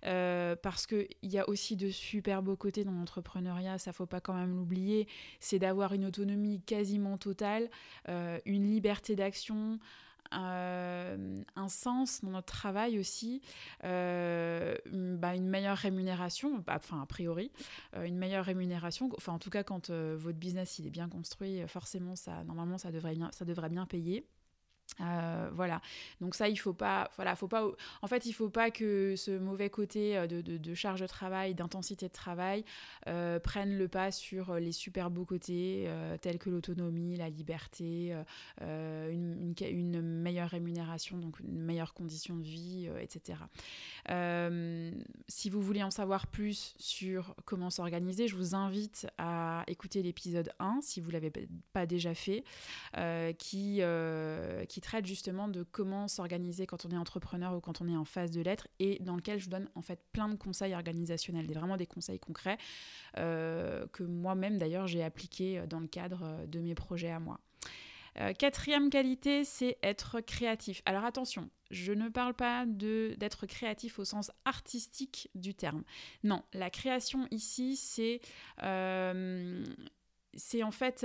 euh, 0.05 0.55
parce 0.57 0.87
qu'il 0.87 1.09
y 1.23 1.39
a 1.39 1.49
aussi 1.49 1.77
de 1.77 1.91
super 1.91 2.43
beaux 2.43 2.57
côtés 2.57 2.85
dans 2.85 2.93
l'entrepreneuriat, 2.93 3.79
ça 3.79 3.93
faut 3.93 4.07
pas 4.07 4.21
quand 4.21 4.35
même 4.35 4.55
l'oublier, 4.55 5.09
c'est 5.41 5.59
d'avoir 5.59 5.93
une 5.95 6.05
autonomie 6.05 6.61
quasiment 6.61 7.17
totale, 7.17 7.71
une 8.45 8.71
liberté 8.71 9.17
d'action, 9.17 9.79
euh, 10.35 11.43
un 11.57 11.69
sens 11.69 12.23
dans 12.23 12.31
notre 12.31 12.53
travail 12.53 12.99
aussi, 12.99 13.43
euh, 13.85 14.77
bah, 14.93 15.35
une 15.35 15.49
meilleure 15.49 15.77
rémunération, 15.77 16.59
bah, 16.67 16.75
enfin 16.77 17.03
a 17.03 17.07
priori, 17.07 17.51
euh, 17.95 18.05
une 18.05 18.17
meilleure 18.17 18.45
rémunération. 18.45 19.11
Enfin 19.17 19.33
en 19.33 19.39
tout 19.39 19.51
cas 19.51 19.63
quand 19.63 19.91
votre 19.91 20.39
business 20.39 20.79
il 20.79 20.87
est 20.87 20.91
bien 20.91 21.09
construit, 21.09 21.67
forcément 21.69 22.17
ça 22.17 22.45
normalement 22.45 22.79
ça 22.79 22.91
devrait 22.91 23.15
bien, 23.15 23.31
ça 23.33 23.45
devrait 23.45 23.71
bien 23.71 23.87
payer. 23.87 24.27
Euh, 25.01 25.51
voilà, 25.53 25.83
donc 26.21 26.35
ça 26.35 26.49
il 26.49 26.57
faut 26.57 26.73
pas, 26.73 27.11
voilà, 27.17 27.37
faut 27.37 27.49
pas, 27.49 27.69
en 28.01 28.07
fait 28.07 28.25
il 28.25 28.33
faut 28.33 28.49
pas 28.49 28.71
que 28.71 29.15
ce 29.17 29.31
mauvais 29.31 29.69
côté 29.69 30.17
euh, 30.17 30.27
de, 30.27 30.75
charge 30.75 31.01
de 31.01 31.07
travail, 31.07 31.55
d'intensité 31.55 32.09
de 32.09 32.13
travail 32.13 32.65
euh, 33.07 33.39
prenne 33.39 33.77
le 33.77 33.89
pas 33.89 34.11
sur 34.11 34.55
les 34.55 34.73
super 34.73 35.11
beaux 35.11 35.25
côtés 35.25 35.89
tels 36.23 36.39
que 36.39 36.51
l'autonomie, 36.51 37.17
la 37.17 37.29
liberté, 37.29 38.15
une, 38.61 39.55
une, 39.61 40.01
meilleure 40.01 40.51
rémunération, 40.51 41.19
donc 41.19 41.41
une 41.41 41.61
meilleure 41.61 41.95
condition 41.95 42.37
de 42.37 42.45
vie, 42.45 42.89
etc. 43.01 43.39
si 45.29 45.51
vous 45.51 45.61
voulez 45.61 45.83
en 45.83 45.91
savoir 45.91 46.27
plus 46.27 46.75
sur 46.79 47.35
comment 47.45 47.71
s'organiser, 47.71 48.29
je 48.29 48.37
vous 48.37 48.55
invite 48.55 49.07
à 49.19 49.65
écouter 49.67 50.03
l'épisode 50.03 50.51
1 50.59 50.81
si 50.83 51.01
vous 51.01 51.11
l'avez 51.11 51.33
pas 51.73 51.87
déjà 51.87 52.15
fait, 52.15 52.45
qui 53.39 53.83
traite 54.81 55.07
justement 55.07 55.49
de 55.49 55.63
comment 55.63 56.09
s'organiser 56.09 56.67
quand 56.67 56.87
on 56.87 56.91
est 56.91 56.97
entrepreneur 56.97 57.55
ou 57.55 57.61
quand 57.61 57.81
on 57.81 57.89
est 57.89 57.97
en 57.97 58.05
phase 58.05 58.31
de 58.31 58.41
lettres 58.41 58.69
et 58.79 58.99
dans 59.01 59.17
lequel 59.17 59.39
je 59.39 59.49
donne 59.49 59.69
en 59.75 59.83
fait 59.83 60.01
plein 60.13 60.29
de 60.29 60.37
conseils 60.37 60.75
organisationnels, 60.75 61.47
vraiment 61.47 61.77
des 61.77 61.87
conseils 61.87 62.19
concrets 62.19 62.59
euh, 63.19 63.87
que 63.93 64.03
moi-même 64.03 64.59
d'ailleurs 64.59 64.87
j'ai 64.87 65.03
appliqués 65.03 65.63
dans 65.69 65.81
le 65.81 65.87
cadre 65.87 66.47
de 66.47 66.61
mes 66.61 66.75
projets 66.75 67.11
à 67.11 67.21
moi. 67.21 67.41
Euh, 68.21 68.33
quatrième 68.33 68.89
qualité, 68.89 69.45
c'est 69.45 69.77
être 69.83 70.21
créatif. 70.21 70.81
Alors 70.87 71.05
attention, 71.05 71.51
je 71.71 71.93
ne 71.93 72.09
parle 72.09 72.35
pas 72.35 72.65
d'être 72.67 73.47
créatif 73.47 73.99
au 73.99 74.05
sens 74.05 74.31
artistique 74.45 75.29
du 75.35 75.55
terme. 75.55 75.83
Non, 76.25 76.43
la 76.55 76.71
création 76.71 77.29
ici, 77.31 77.77
c'est 77.77 78.21
euh, 78.63 79.65
c'est 80.35 80.63
en 80.63 80.71
fait 80.71 81.05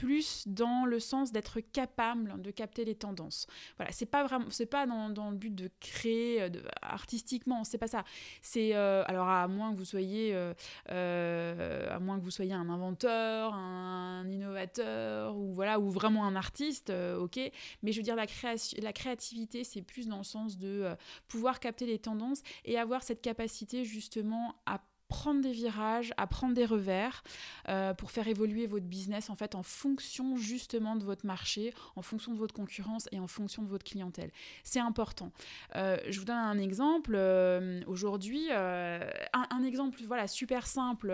plus 0.00 0.48
dans 0.48 0.86
le 0.86 0.98
sens 0.98 1.30
d'être 1.30 1.60
capable 1.60 2.40
de 2.40 2.50
capter 2.50 2.86
les 2.86 2.94
tendances. 2.94 3.46
Voilà, 3.76 3.92
c'est 3.92 4.06
pas 4.06 4.24
vraiment, 4.24 4.46
c'est 4.48 4.64
pas 4.64 4.86
dans, 4.86 5.30
le 5.30 5.36
but 5.36 5.54
de 5.54 5.70
créer 5.78 6.40
euh, 6.40 6.48
de, 6.48 6.62
artistiquement, 6.80 7.64
c'est 7.64 7.76
pas 7.76 7.86
ça. 7.86 8.04
C'est 8.40 8.74
euh, 8.74 9.04
alors 9.06 9.28
à 9.28 9.46
moins 9.46 9.72
que 9.72 9.76
vous 9.76 9.84
soyez, 9.84 10.32
euh, 10.34 11.94
à 11.94 11.98
moins 12.00 12.18
que 12.18 12.24
vous 12.24 12.30
soyez 12.30 12.54
un 12.54 12.70
inventeur, 12.70 13.52
un 13.52 14.26
innovateur 14.30 15.36
ou 15.36 15.52
voilà, 15.52 15.78
ou 15.78 15.90
vraiment 15.90 16.24
un 16.24 16.34
artiste, 16.34 16.90
ok. 16.90 17.38
Mais 17.82 17.92
je 17.92 17.98
veux 17.98 18.04
dire 18.04 18.16
la 18.16 18.26
création, 18.26 18.78
la 18.82 18.94
créativité, 18.94 19.64
c'est 19.64 19.82
plus 19.82 20.08
dans 20.08 20.18
le 20.18 20.24
sens 20.24 20.56
de 20.56 20.86
pouvoir 21.28 21.60
capter 21.60 21.84
les 21.84 21.98
tendances 21.98 22.42
et 22.64 22.78
avoir 22.78 23.02
cette 23.02 23.20
capacité 23.20 23.84
justement 23.84 24.54
à 24.64 24.80
prendre 25.10 25.42
des 25.42 25.52
virages, 25.52 26.14
à 26.16 26.26
prendre 26.28 26.54
des 26.54 26.64
revers 26.64 27.22
euh, 27.68 27.92
pour 27.92 28.12
faire 28.12 28.28
évoluer 28.28 28.66
votre 28.66 28.86
business 28.86 29.28
en 29.28 29.34
fait 29.34 29.54
en 29.56 29.62
fonction 29.62 30.36
justement 30.36 30.94
de 30.96 31.04
votre 31.04 31.26
marché, 31.26 31.74
en 31.96 32.02
fonction 32.02 32.32
de 32.32 32.38
votre 32.38 32.54
concurrence 32.54 33.08
et 33.10 33.18
en 33.18 33.26
fonction 33.26 33.62
de 33.62 33.68
votre 33.68 33.84
clientèle. 33.84 34.30
C'est 34.62 34.78
important. 34.78 35.32
Euh, 35.74 35.98
je 36.08 36.18
vous 36.20 36.24
donne 36.24 36.36
un 36.36 36.58
exemple. 36.58 37.12
Euh, 37.14 37.82
aujourd'hui, 37.88 38.50
un, 38.52 39.62
exemple 39.64 40.00
voilà 40.06 40.26
super 40.28 40.66
simple 40.66 41.12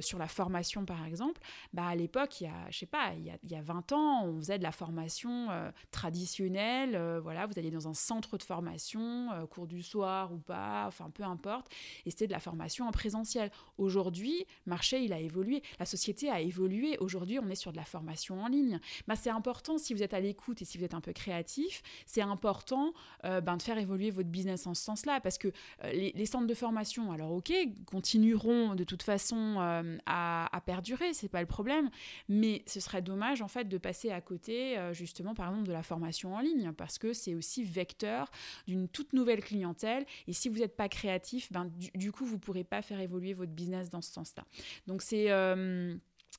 sur 0.00 0.18
la 0.18 0.28
formation 0.28 0.84
par 0.84 1.04
exemple. 1.06 1.40
Bah, 1.72 1.86
à 1.86 1.96
l'époque, 1.96 2.40
il 2.42 2.44
y 2.44 2.46
a 2.48 2.70
je 2.70 2.78
sais 2.78 2.86
pas, 2.86 3.14
il 3.16 3.24
y 3.24 3.30
a, 3.30 3.38
il 3.42 3.50
y 3.50 3.56
a 3.56 3.62
20 3.62 3.92
ans, 3.92 4.24
on 4.26 4.36
faisait 4.38 4.58
de 4.58 4.62
la 4.62 4.72
formation 4.72 5.48
traditionnelle. 5.90 7.18
voilà, 7.22 7.46
vous 7.46 7.58
alliez 7.58 7.70
dans 7.70 7.88
un 7.88 7.94
centre 7.94 8.36
de 8.36 8.42
formation, 8.42 9.30
cours 9.50 9.66
du 9.66 9.82
soir 9.82 10.32
ou 10.32 10.38
pas, 10.38 10.84
enfin 10.86 11.10
peu 11.10 11.22
importe, 11.22 11.72
et 12.04 12.10
c'était 12.10 12.26
de 12.26 12.32
la 12.32 12.40
formation 12.40 12.73
en 12.82 12.92
présentiel. 12.92 13.50
Aujourd'hui, 13.78 14.46
marché, 14.66 15.02
il 15.02 15.12
a 15.12 15.20
évolué, 15.20 15.62
la 15.78 15.86
société 15.86 16.30
a 16.30 16.40
évolué. 16.40 16.96
Aujourd'hui, 16.98 17.38
on 17.38 17.48
est 17.48 17.54
sur 17.54 17.72
de 17.72 17.76
la 17.76 17.84
formation 17.84 18.42
en 18.42 18.48
ligne. 18.48 18.80
Bah, 19.06 19.16
c'est 19.16 19.30
important, 19.30 19.78
si 19.78 19.94
vous 19.94 20.02
êtes 20.02 20.14
à 20.14 20.20
l'écoute 20.20 20.62
et 20.62 20.64
si 20.64 20.78
vous 20.78 20.84
êtes 20.84 20.94
un 20.94 21.00
peu 21.00 21.12
créatif, 21.12 21.82
c'est 22.06 22.22
important 22.22 22.92
euh, 23.24 23.40
ben, 23.40 23.56
de 23.56 23.62
faire 23.62 23.78
évoluer 23.78 24.10
votre 24.10 24.28
business 24.28 24.66
en 24.66 24.74
ce 24.74 24.82
sens-là, 24.82 25.20
parce 25.20 25.38
que 25.38 25.48
euh, 25.84 25.92
les, 25.92 26.26
centres 26.26 26.46
de 26.46 26.54
formation, 26.54 27.12
alors 27.12 27.32
ok, 27.32 27.52
continueront 27.86 28.74
de 28.74 28.84
toute 28.84 29.02
façon 29.02 29.56
euh, 29.58 29.98
à, 30.06 30.54
à, 30.54 30.60
perdurer, 30.60 31.12
c'est 31.12 31.28
pas 31.28 31.40
le 31.40 31.46
problème, 31.46 31.90
mais 32.28 32.62
ce 32.66 32.80
serait 32.80 33.02
dommage 33.02 33.42
en 33.42 33.48
fait 33.48 33.68
de 33.68 33.78
passer 33.78 34.10
à 34.10 34.20
côté 34.20 34.76
justement 34.92 35.34
par 35.34 35.48
exemple 35.48 35.66
de 35.66 35.72
la 35.72 35.82
formation 35.82 36.34
en 36.34 36.40
ligne, 36.40 36.72
parce 36.72 36.98
que 36.98 37.12
c'est 37.12 37.34
aussi 37.34 37.64
vecteur 37.64 38.30
d'une 38.66 38.88
toute 38.88 39.12
nouvelle 39.12 39.42
clientèle, 39.42 40.06
et 40.26 40.32
si 40.32 40.48
vous 40.48 40.58
n'êtes 40.58 40.76
pas 40.76 40.88
créatif, 40.88 41.52
ben, 41.52 41.66
du, 41.66 41.90
du 41.94 42.12
coup 42.12 42.24
vous 42.24 42.38
pourrez 42.38 42.63
pas 42.64 42.82
faire 42.82 43.00
évoluer 43.00 43.34
votre 43.34 43.52
business 43.52 43.90
dans 43.90 44.00
ce 44.00 44.12
sens-là. 44.12 44.44
Donc 44.86 45.02
c'est 45.02 45.30
euh, 45.30 45.94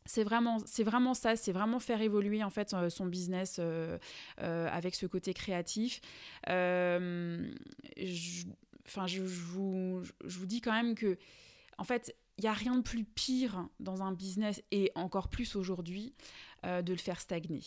c'est 0.06 0.24
vraiment, 0.24 0.60
c'est 0.66 0.84
vraiment 0.84 1.14
ça, 1.14 1.36
c'est 1.36 1.52
vraiment 1.52 1.80
faire 1.80 2.02
évoluer 2.02 2.44
en 2.44 2.50
fait 2.50 2.74
euh, 2.74 2.90
son 2.90 3.06
business 3.06 3.58
euh, 3.60 3.98
avec 4.38 4.96
ce 4.96 5.06
côté 5.06 5.34
créatif. 5.34 6.02
Enfin, 8.88 9.08
je, 9.08 9.22
vous, 9.24 10.04
je 10.26 10.38
vous 10.38 10.46
dis 10.46 10.62
quand 10.62 10.74
même 10.74 10.94
que, 10.94 11.18
en 11.80 11.84
fait, 11.84 12.16
il 12.38 12.42
n'y 12.42 12.48
a 12.48 12.54
rien 12.54 12.76
de 12.76 12.82
plus 12.82 13.04
pire 13.04 13.68
dans 13.80 14.04
un 14.04 14.12
business 14.12 14.62
et 14.72 14.92
encore 14.96 15.30
plus 15.30 15.56
aujourd'hui 15.56 16.14
de 16.64 16.92
le 16.92 17.00
faire 17.00 17.20
stagner. 17.22 17.62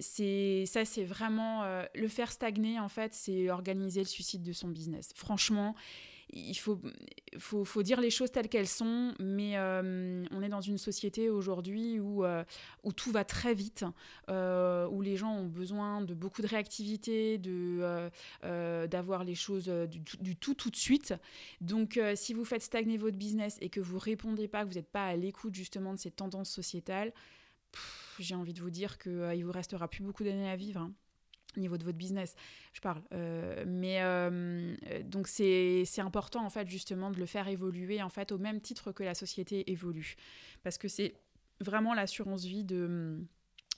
c'est 0.00 0.64
ça, 0.66 0.84
c'est 0.84 1.04
vraiment 1.04 1.64
le 1.94 2.08
faire 2.08 2.32
stagner 2.32 2.80
en 2.80 2.88
fait, 2.88 3.12
c'est 3.14 3.50
organiser 3.50 4.00
le 4.00 4.06
suicide 4.06 4.42
de 4.42 4.52
son 4.52 4.68
business. 4.68 5.12
Franchement, 5.14 5.74
il 6.30 6.54
faut, 6.54 7.82
dire 7.82 8.00
les 8.00 8.10
choses 8.10 8.30
telles 8.30 8.48
qu'elles 8.48 8.68
sont, 8.68 9.14
mais 9.18 9.56
euh, 9.56 10.24
on 10.30 10.42
est 10.42 10.48
dans 10.48 10.60
une 10.60 10.78
société 10.78 11.30
aujourd'hui 11.30 11.98
où, 12.00 12.24
euh, 12.24 12.44
tout 12.96 13.10
va 13.10 13.24
très 13.24 13.54
vite, 13.54 13.84
euh, 14.28 14.86
où 14.88 15.00
les 15.00 15.16
gens 15.16 15.34
ont 15.34 15.46
besoin 15.46 16.02
de 16.02 16.14
beaucoup 16.14 16.42
de 16.42 16.46
réactivité, 16.46 17.38
de, 17.38 18.10
d'avoir 18.86 19.24
les 19.24 19.34
choses 19.34 19.68
du, 19.68 20.36
tout 20.36 20.54
tout 20.54 20.70
de 20.70 20.76
suite. 20.76 21.14
Donc 21.60 22.00
si 22.14 22.34
vous 22.34 22.44
faites 22.44 22.62
stagner 22.62 22.98
votre 22.98 23.16
business 23.16 23.56
et 23.60 23.68
que 23.68 23.80
vous 23.80 23.98
répondez 23.98 24.48
pas, 24.48 24.64
que 24.64 24.68
vous 24.68 24.76
n'êtes 24.76 24.90
pas 24.90 25.06
à 25.06 25.16
l'écoute 25.16 25.54
justement 25.54 25.94
de 25.94 25.98
ces 25.98 26.10
tendances 26.10 26.50
sociétales, 26.50 27.12
j'ai 28.18 28.34
envie 28.34 28.54
de 28.54 28.60
vous 28.60 28.70
dire 28.70 28.98
qu'il 28.98 29.12
ne 29.12 29.44
vous 29.44 29.52
restera 29.52 29.88
plus 29.88 30.02
beaucoup 30.02 30.24
d'années 30.24 30.50
à 30.50 30.56
vivre. 30.56 30.80
Hein 30.80 30.92
au 31.56 31.60
niveau 31.60 31.78
de 31.78 31.84
votre 31.84 31.96
business, 31.96 32.34
je 32.72 32.80
parle. 32.80 33.02
Euh, 33.12 33.64
mais 33.66 34.02
euh, 34.02 34.74
donc 35.04 35.28
c'est 35.28 35.84
important 35.98 36.44
en 36.44 36.50
fait 36.50 36.68
justement 36.68 37.10
de 37.10 37.18
le 37.18 37.26
faire 37.26 37.48
évoluer 37.48 38.02
en 38.02 38.10
fait 38.10 38.32
au 38.32 38.38
même 38.38 38.60
titre 38.60 38.92
que 38.92 39.02
la 39.02 39.14
société 39.14 39.70
évolue, 39.70 40.16
parce 40.62 40.78
que 40.78 40.88
c'est 40.88 41.14
vraiment 41.60 41.94
l'assurance 41.94 42.44
vie 42.44 42.64
de 42.64 43.18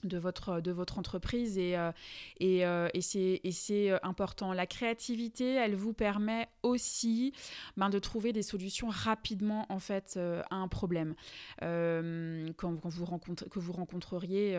de 0.03 0.17
votre, 0.17 0.61
de 0.61 0.71
votre 0.71 0.97
entreprise 0.97 1.57
et, 1.57 1.77
euh, 1.77 1.91
et, 2.39 2.65
euh, 2.65 2.89
et 2.93 3.01
c'est 3.01 3.91
euh, 3.91 3.97
important. 4.03 4.53
La 4.53 4.65
créativité, 4.65 5.53
elle 5.53 5.75
vous 5.75 5.93
permet 5.93 6.47
aussi 6.63 7.33
ben, 7.77 7.89
de 7.89 7.99
trouver 7.99 8.33
des 8.33 8.43
solutions 8.43 8.87
rapidement 8.89 9.65
en 9.69 9.79
fait 9.79 10.17
à 10.17 10.55
un 10.55 10.67
problème 10.67 11.15
quand, 11.59 12.77
quand, 12.77 12.89
vous 12.89 13.05
que 13.49 13.59
vous 13.59 13.71
rencontreriez 13.71 14.53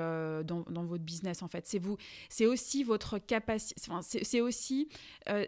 dans, 0.44 0.64
dans, 0.68 0.84
votre 0.84 1.04
business 1.04 1.42
en 1.42 1.49
fait. 1.49 1.66
C'est 2.28 2.46
aussi 2.46 2.84
votre 2.84 3.18
capacité, 3.18 3.80
c'est 4.22 4.40
aussi 4.40 4.88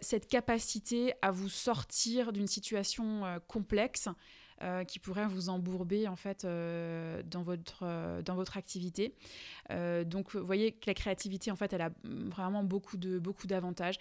cette 0.01 0.27
capacité 0.27 1.13
à 1.21 1.31
vous 1.31 1.49
sortir 1.49 2.33
d'une 2.33 2.47
situation 2.47 3.23
complexe 3.47 4.07
euh, 4.07 4.11
qui 4.87 4.99
pourrait 4.99 5.27
vous 5.27 5.49
embourber 5.49 6.07
en 6.07 6.15
fait 6.15 6.45
euh, 6.45 7.21
dans 7.23 7.43
votre 7.43 7.83
euh, 7.83 8.21
dans 8.21 8.35
votre 8.35 8.57
activité. 8.57 9.13
donc 9.69 10.33
vous 10.33 10.45
voyez 10.45 10.71
que 10.71 10.87
la 10.87 10.93
créativité 10.93 11.51
en 11.51 11.55
fait 11.55 11.73
elle 11.73 11.81
a 11.81 11.91
vraiment 12.03 12.63
beaucoup 12.63 12.97
de 12.97 13.19
beaucoup 13.19 13.47
d'avantages 13.47 13.97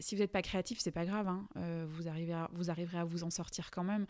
si 0.00 0.16
vous 0.16 0.22
n'êtes 0.22 0.32
pas 0.32 0.42
créatif, 0.42 0.80
c'est 0.80 0.90
pas 0.90 1.04
grave, 1.04 1.28
hein. 1.28 1.46
vous, 1.86 2.08
arrivez 2.08 2.34
vous 2.50 2.68
arriverez 2.68 2.98
à 2.98 3.04
vous 3.04 3.22
en 3.22 3.30
sortir 3.30 3.70
quand 3.70 3.84
même. 3.84 4.06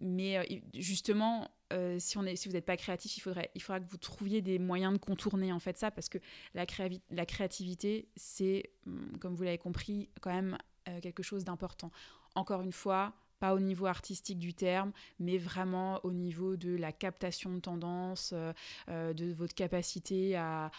mais 0.00 0.62
justement, 0.72 1.50
si, 1.98 2.16
on 2.16 2.22
est, 2.22 2.36
si 2.36 2.48
vous 2.48 2.54
n'êtes 2.54 2.64
pas 2.64 2.76
créatif, 2.76 3.16
il, 3.16 3.20
faudrait, 3.20 3.50
il 3.56 3.60
faudra 3.60 3.80
que 3.80 3.90
vous 3.90 3.96
trouviez 3.96 4.40
des 4.40 4.60
moyens 4.60 4.92
de 4.92 4.98
contourner 4.98 5.52
en 5.52 5.58
fait 5.58 5.76
ça, 5.76 5.90
parce 5.90 6.08
que 6.08 6.18
la, 6.54 6.64
la 7.10 7.26
créativité, 7.26 8.06
c'est, 8.14 8.70
hum, 8.86 9.18
comme 9.18 9.34
vous 9.34 9.42
l'avez 9.42 9.58
compris, 9.58 10.10
quand 10.20 10.32
même 10.32 10.56
quelque 11.02 11.24
chose 11.24 11.44
d'important. 11.44 11.90
Encore 12.36 12.62
une 12.62 12.70
fois, 12.70 13.14
pas 13.38 13.54
au 13.54 13.60
niveau 13.60 13.86
artistique 13.86 14.38
du 14.38 14.54
terme, 14.54 14.92
mais 15.18 15.38
vraiment 15.38 16.00
au 16.04 16.12
niveau 16.12 16.56
de 16.56 16.74
la 16.74 16.92
captation 16.92 17.52
de 17.54 17.60
tendances, 17.60 18.32
euh, 18.34 18.52
euh, 18.88 19.12
de 19.12 19.32
votre 19.32 19.54
capacité 19.54 20.36
à, 20.36 20.70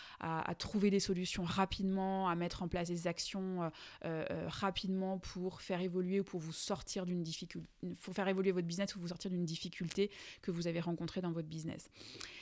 trouver 0.58 0.90
des 0.90 1.00
solutions 1.00 1.44
rapidement, 1.44 2.28
à 2.28 2.36
mettre 2.36 2.64
en 2.64 2.68
place 2.68 2.90
des 2.90 3.08
actions 3.08 3.72
euh, 4.04 4.26
rapidement 4.48 5.18
pour 5.18 5.62
faire 5.62 5.80
évoluer 5.80 6.20
ou 6.20 6.24
pour 6.24 6.40
vous 6.40 6.52
sortir 6.52 7.06
d'une 7.06 7.24
difficulté, 7.24 7.68
pour 8.02 8.14
faire 8.14 8.28
évoluer 8.28 8.52
votre 8.52 8.68
business 8.68 8.96
ou 8.96 9.00
vous 9.00 9.08
sortir 9.08 9.32
d'une 9.32 9.46
difficulté 9.46 10.12
que 10.42 10.52
vous 10.52 10.68
avez 10.68 10.82
rencontrée 10.82 11.22
dans 11.22 11.32
votre 11.32 11.48
business. 11.48 11.90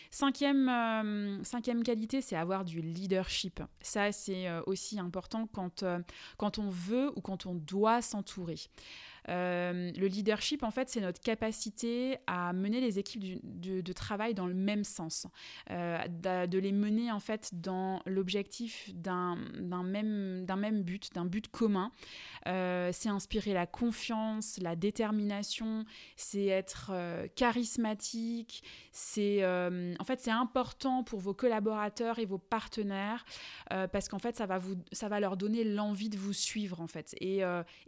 Cinquième, 0.10 1.44
cinquième 1.44 1.84
qualité, 1.84 2.22
c'est 2.22 2.38
avoir 2.38 2.64
du 2.64 2.82
leadership. 2.82 3.62
Ça, 3.82 4.12
c'est 4.12 4.50
aussi 4.62 5.00
important 5.00 5.48
quand, 5.48 5.84
quand 6.38 6.60
on 6.60 6.70
veut 6.70 7.12
ou 7.18 7.22
quand 7.22 7.46
on 7.46 7.56
doit 7.56 8.02
s'entourer. 8.02 8.58
Euh, 9.30 9.92
le 9.98 10.08
leadership, 10.08 10.64
en 10.64 10.72
fait, 10.72 10.90
c'est 10.90 11.02
notre 11.02 11.20
capacité 11.20 12.18
à 12.28 12.54
mener 12.54 12.80
les 12.80 13.00
équipes 13.00 13.24
de, 13.44 13.94
travail 13.94 14.34
dans 14.34 14.46
le 14.48 14.54
même 14.54 14.84
sens, 14.84 15.28
euh, 15.72 15.98
de, 16.08 16.58
les 16.58 16.72
mener 16.72 17.12
en 17.12 17.20
fait 17.20 17.50
dans 17.54 18.02
l'objectif 18.06 18.92
d'un 18.94 19.36
même, 19.84 20.84
but, 20.84 21.14
d'un 21.14 21.26
but 21.26 21.48
commun. 21.48 21.92
Euh, 22.48 22.92
c'est 22.94 23.10
inspirer 23.10 23.54
la 23.54 23.66
confiance, 23.66 24.60
la 24.62 24.76
détermination, 24.76 25.86
c'est 26.16 26.46
être 26.46 26.92
charismatique, 27.36 28.64
c'est 28.92 29.44
en 29.46 30.04
fait 30.04 30.20
c'est 30.20 30.32
important 30.32 31.04
pour 31.04 31.20
vos 31.20 31.34
collaborateurs 31.34 32.20
et 32.20 32.26
vos 32.26 32.38
partenaires 32.38 33.26
parce 33.70 34.08
qu'en 34.10 34.20
fait 34.20 34.36
ça 34.36 34.46
va 35.08 35.20
leur 35.20 35.38
donner 35.38 35.64
l'envie 35.64 36.10
de 36.10 36.18
vous 36.18 36.34
suivre 36.34 36.82
en 36.82 36.88
fait 36.88 37.16
et 37.20 37.42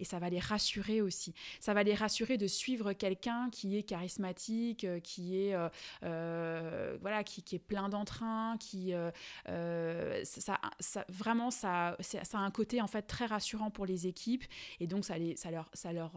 ça 0.04 0.20
va 0.20 0.30
les 0.30 0.40
rassurer 0.40 1.02
aussi. 1.02 1.29
Ça 1.60 1.74
va 1.74 1.84
les 1.84 1.96
rassurer 1.96 2.38
de 2.38 2.48
suivre 2.48 2.94
quelqu'un 2.94 3.50
qui 3.52 3.78
est 3.78 3.84
charismatique, 3.84 4.84
euh, 4.84 5.00
qui 5.00 5.40
est 5.40 5.56
euh, 5.56 5.70
euh, 6.04 6.98
voilà, 7.02 7.24
qui, 7.24 7.44
est 7.56 7.60
plein 7.60 7.90
d'entrain, 7.90 8.58
qui 8.60 8.94
ça, 9.46 10.60
ça, 10.80 11.06
vraiment 11.10 11.52
ça, 11.52 11.98
a 12.34 12.38
un 12.38 12.52
côté 12.52 12.82
en 12.82 12.88
fait 12.88 13.04
très 13.04 13.26
rassurant 13.26 13.72
pour 13.72 13.86
les 13.86 14.08
équipes. 14.08 14.44
Et 14.80 14.88
donc 14.88 15.06
ça, 15.06 15.18
les, 15.18 15.36
ça 15.36 15.52
leur, 15.52 15.70
ça 15.74 15.94
leur 15.94 16.14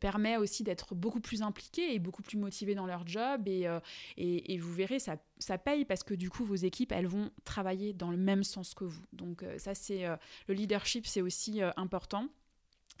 permet 0.00 0.36
aussi 0.36 0.62
d'être 0.64 0.94
beaucoup 0.94 1.20
plus 1.20 1.42
impliqués 1.42 1.94
et 1.94 1.98
beaucoup 1.98 2.22
plus 2.22 2.38
motivés 2.38 2.74
dans 2.74 2.86
leur 2.86 3.06
job. 3.06 3.48
Et, 3.48 3.68
et, 4.16 4.54
et, 4.54 4.58
vous 4.58 4.72
verrez 4.72 4.98
ça, 4.98 5.16
ça 5.38 5.58
paye 5.58 5.84
parce 5.84 6.02
que 6.02 6.14
du 6.14 6.30
coup 6.30 6.44
vos 6.44 6.54
équipes 6.54 6.92
elles 6.92 7.06
vont 7.06 7.30
travailler 7.44 7.92
dans 7.92 8.10
le 8.10 8.16
même 8.16 8.44
sens 8.44 8.74
que 8.74 8.84
vous. 8.84 9.04
Donc 9.12 9.44
ça 9.58 9.74
c'est 9.74 10.04
le 10.48 10.54
leadership 10.54 11.06
c'est 11.06 11.22
aussi 11.22 11.60
important 11.76 12.28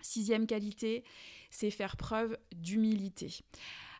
Sixième 0.00 0.46
qualité, 0.46 1.04
c'est 1.50 1.70
faire 1.70 1.96
preuve 1.96 2.36
d'humilité. 2.54 3.40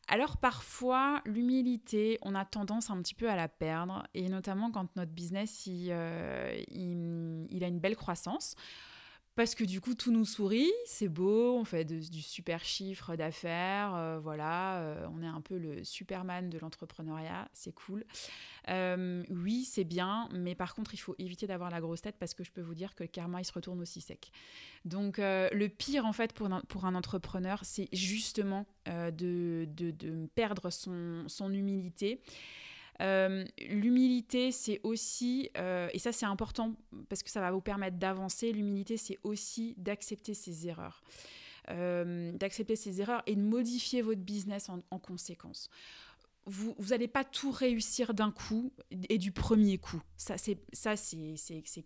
Alors 0.09 0.37
parfois, 0.37 1.23
l'humilité, 1.25 2.19
on 2.23 2.35
a 2.35 2.45
tendance 2.45 2.91
un 2.91 3.01
petit 3.01 3.15
peu 3.15 3.31
à 3.31 3.37
la 3.37 3.49
perdre, 3.49 4.03
et 4.15 4.29
notamment 4.29 4.71
quand 4.71 4.97
notre 4.97 5.13
business 5.13 5.67
il, 5.67 5.89
euh, 5.91 6.53
a 6.53 7.67
une 7.67 7.79
belle 7.79 7.97
croissance. 7.97 8.57
Parce 9.35 9.55
que 9.55 9.65
du 9.65 9.81
coup 9.81 9.95
tout 9.95 10.13
nous 10.13 10.27
sourit, 10.27 10.71
c'est 10.85 11.09
beau, 11.09 11.57
on 11.57 11.65
fait 11.65 11.85
du 11.85 12.21
super 12.21 12.65
chiffre 12.65 13.17
d'affaires, 13.17 13.95
euh, 13.95 14.19
voilà, 14.19 14.81
euh, 14.81 15.07
on 15.15 15.23
est 15.23 15.27
un 15.27 15.41
peu 15.41 15.57
le 15.57 15.85
Superman 15.85 16.51
de 16.51 16.59
l'entrepreneuriat, 16.59 17.49
c'est 17.53 17.75
cool. 17.75 18.05
Euh, 18.69 19.25
oui, 19.31 19.65
c'est 19.65 19.85
bien, 19.85 20.29
mais 20.33 20.55
par 20.55 20.75
contre 20.75 20.95
il 20.95 20.99
faut 20.99 21.15
éviter 21.19 21.47
d'avoir 21.47 21.71
la 21.71 21.81
grosse 21.81 22.03
tête 22.03 22.17
parce 22.19 22.35
que 22.35 22.45
je 22.45 22.51
peux 22.51 22.61
vous 22.61 22.75
dire 22.75 22.95
que 22.95 23.05
le 23.05 23.09
karma 23.09 23.41
il 23.41 23.45
se 23.45 23.53
retourne 23.53 23.81
aussi 23.81 24.01
sec. 24.01 24.31
Donc 24.85 25.19
le 25.19 25.67
pire 25.69 26.05
en 26.05 26.13
fait 26.13 26.33
pour 26.33 26.85
un, 26.85 26.95
entrepreneur, 26.95 27.61
c'est 27.63 27.89
justement 27.93 28.67
de, 28.87 29.67
perdre 30.35 30.71
son 30.71 31.53
humilité. 31.53 32.21
Euh, 33.01 33.45
l'humilité, 33.59 34.53
c'est 34.53 34.81
aussi, 34.83 35.51
euh, 35.57 35.89
et 35.93 35.99
ça 35.99 36.13
c'est 36.13 36.27
important 36.27 36.75
parce 37.09 37.23
que 37.23 37.31
ça 37.31 37.41
va 37.41 37.51
vous 37.51 37.61
permettre 37.61 37.97
d'avancer, 37.97 38.53
l'humilité, 38.53 38.97
c'est 38.97 39.19
aussi 39.25 39.75
d'accepter 39.79 40.35
ses 40.35 40.69
erreurs. 40.69 41.03
Euh, 41.71 42.33
d'accepter 42.33 42.75
ses 42.75 43.01
erreurs 43.01 43.23
et 43.27 43.37
de 43.37 43.41
modifier 43.41 44.03
votre 44.03 44.21
business 44.21 44.69
en 44.69 44.99
conséquence 44.99 45.71
vous 46.47 46.75
n'allez 46.91 47.09
pas 47.09 47.25
tout 47.25 47.53
réussir 47.53 48.15
d'un 48.15 48.33
coup 48.33 48.73
et 49.09 49.19
du 49.19 49.31
premier 49.31 49.79
coup. 49.79 50.03
Ça, 50.17 50.37
c'est, 50.37 50.59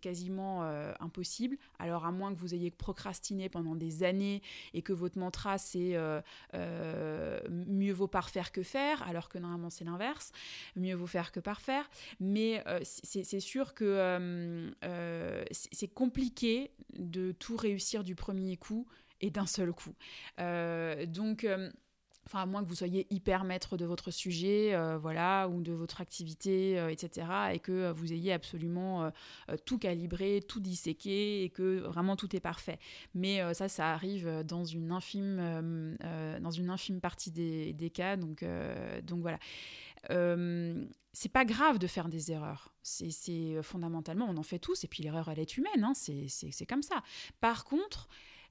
quasiment 0.00 0.64
euh, 0.64 0.92
impossible. 1.00 1.58
Alors, 1.78 2.06
à 2.06 2.12
moins 2.12 2.34
que 2.34 2.38
vous 2.38 2.54
ayez 2.54 2.70
procrastiné 2.70 3.48
pendant 3.48 3.74
des 3.74 4.02
années 4.02 4.42
et 4.72 4.82
que 4.82 4.92
votre 4.92 5.18
mantra, 5.18 5.58
c'est 5.58 5.94
euh, 5.94 6.20
euh, 6.54 7.40
mieux 7.50 7.92
vaut 7.92 8.08
parfaire 8.08 8.50
que 8.50 8.62
faire, 8.62 9.02
alors 9.06 9.28
que 9.28 9.38
normalement, 9.38 9.70
c'est 9.70 9.84
l'inverse. 9.84 10.32
Mieux 10.74 10.94
vaut 10.94 11.06
faire 11.06 11.32
que 11.32 11.40
parfaire. 11.40 11.88
Mais 12.20 12.64
c'est 12.82 13.40
sûr 13.40 13.74
que 13.74 14.72
c'est 15.50 15.88
compliqué 15.88 16.70
de 16.94 17.32
tout 17.32 17.56
réussir 17.56 18.04
du 18.04 18.14
premier 18.14 18.56
coup 18.56 18.86
et 19.20 19.30
d'un 19.30 19.46
seul 19.46 19.72
coup. 19.72 19.94
donc 20.38 21.46
enfin 22.26 22.42
à 22.42 22.46
moins 22.46 22.62
que 22.62 22.68
vous 22.68 22.74
soyez 22.74 23.06
hyper 23.10 23.44
maître 23.44 23.76
de 23.76 23.84
votre 23.84 24.10
sujet, 24.10 24.74
euh, 24.74 24.98
voilà, 24.98 25.48
ou 25.48 25.62
de 25.62 25.72
votre 25.72 26.00
activité, 26.00 26.78
euh, 26.78 26.88
etc., 26.88 27.26
et 27.52 27.60
que 27.60 27.72
euh, 27.72 27.92
vous 27.92 28.12
ayez 28.12 28.32
absolument 28.32 29.10
tout 29.64 29.78
calibré, 29.78 30.42
tout 30.46 30.60
disséqué, 30.60 31.44
et 31.44 31.50
que 31.50 31.78
vraiment 31.80 32.16
tout 32.16 32.34
est 32.34 32.40
parfait. 32.40 32.78
Mais 33.14 33.54
ça, 33.54 33.68
ça 33.68 33.92
arrive 33.92 34.42
dans 34.44 34.64
une 34.64 34.90
infime, 34.90 35.96
dans 36.40 36.50
une 36.50 36.70
infime 36.70 37.00
partie 37.00 37.30
des, 37.30 37.72
des 37.72 37.90
cas, 37.90 38.16
donc, 38.16 38.44
donc 39.04 39.20
voilà. 39.20 39.38
c'est 41.12 41.32
pas 41.32 41.44
grave 41.44 41.78
de 41.78 41.86
faire 41.86 42.08
des 42.08 42.32
erreurs. 42.32 42.72
C'est 42.82 43.62
fondamentalement, 43.62 44.26
on 44.28 44.36
en 44.36 44.42
fait 44.42 44.58
tous, 44.58 44.84
et 44.84 44.88
puis 44.88 45.02
l'erreur, 45.02 45.28
elle 45.28 45.38
est 45.38 45.56
humaine, 45.56 45.84
hein, 45.84 45.92
c'est 45.94 46.66
comme 46.66 46.82
ça. 46.82 47.02
Par 47.40 47.64
contre, 47.64 48.08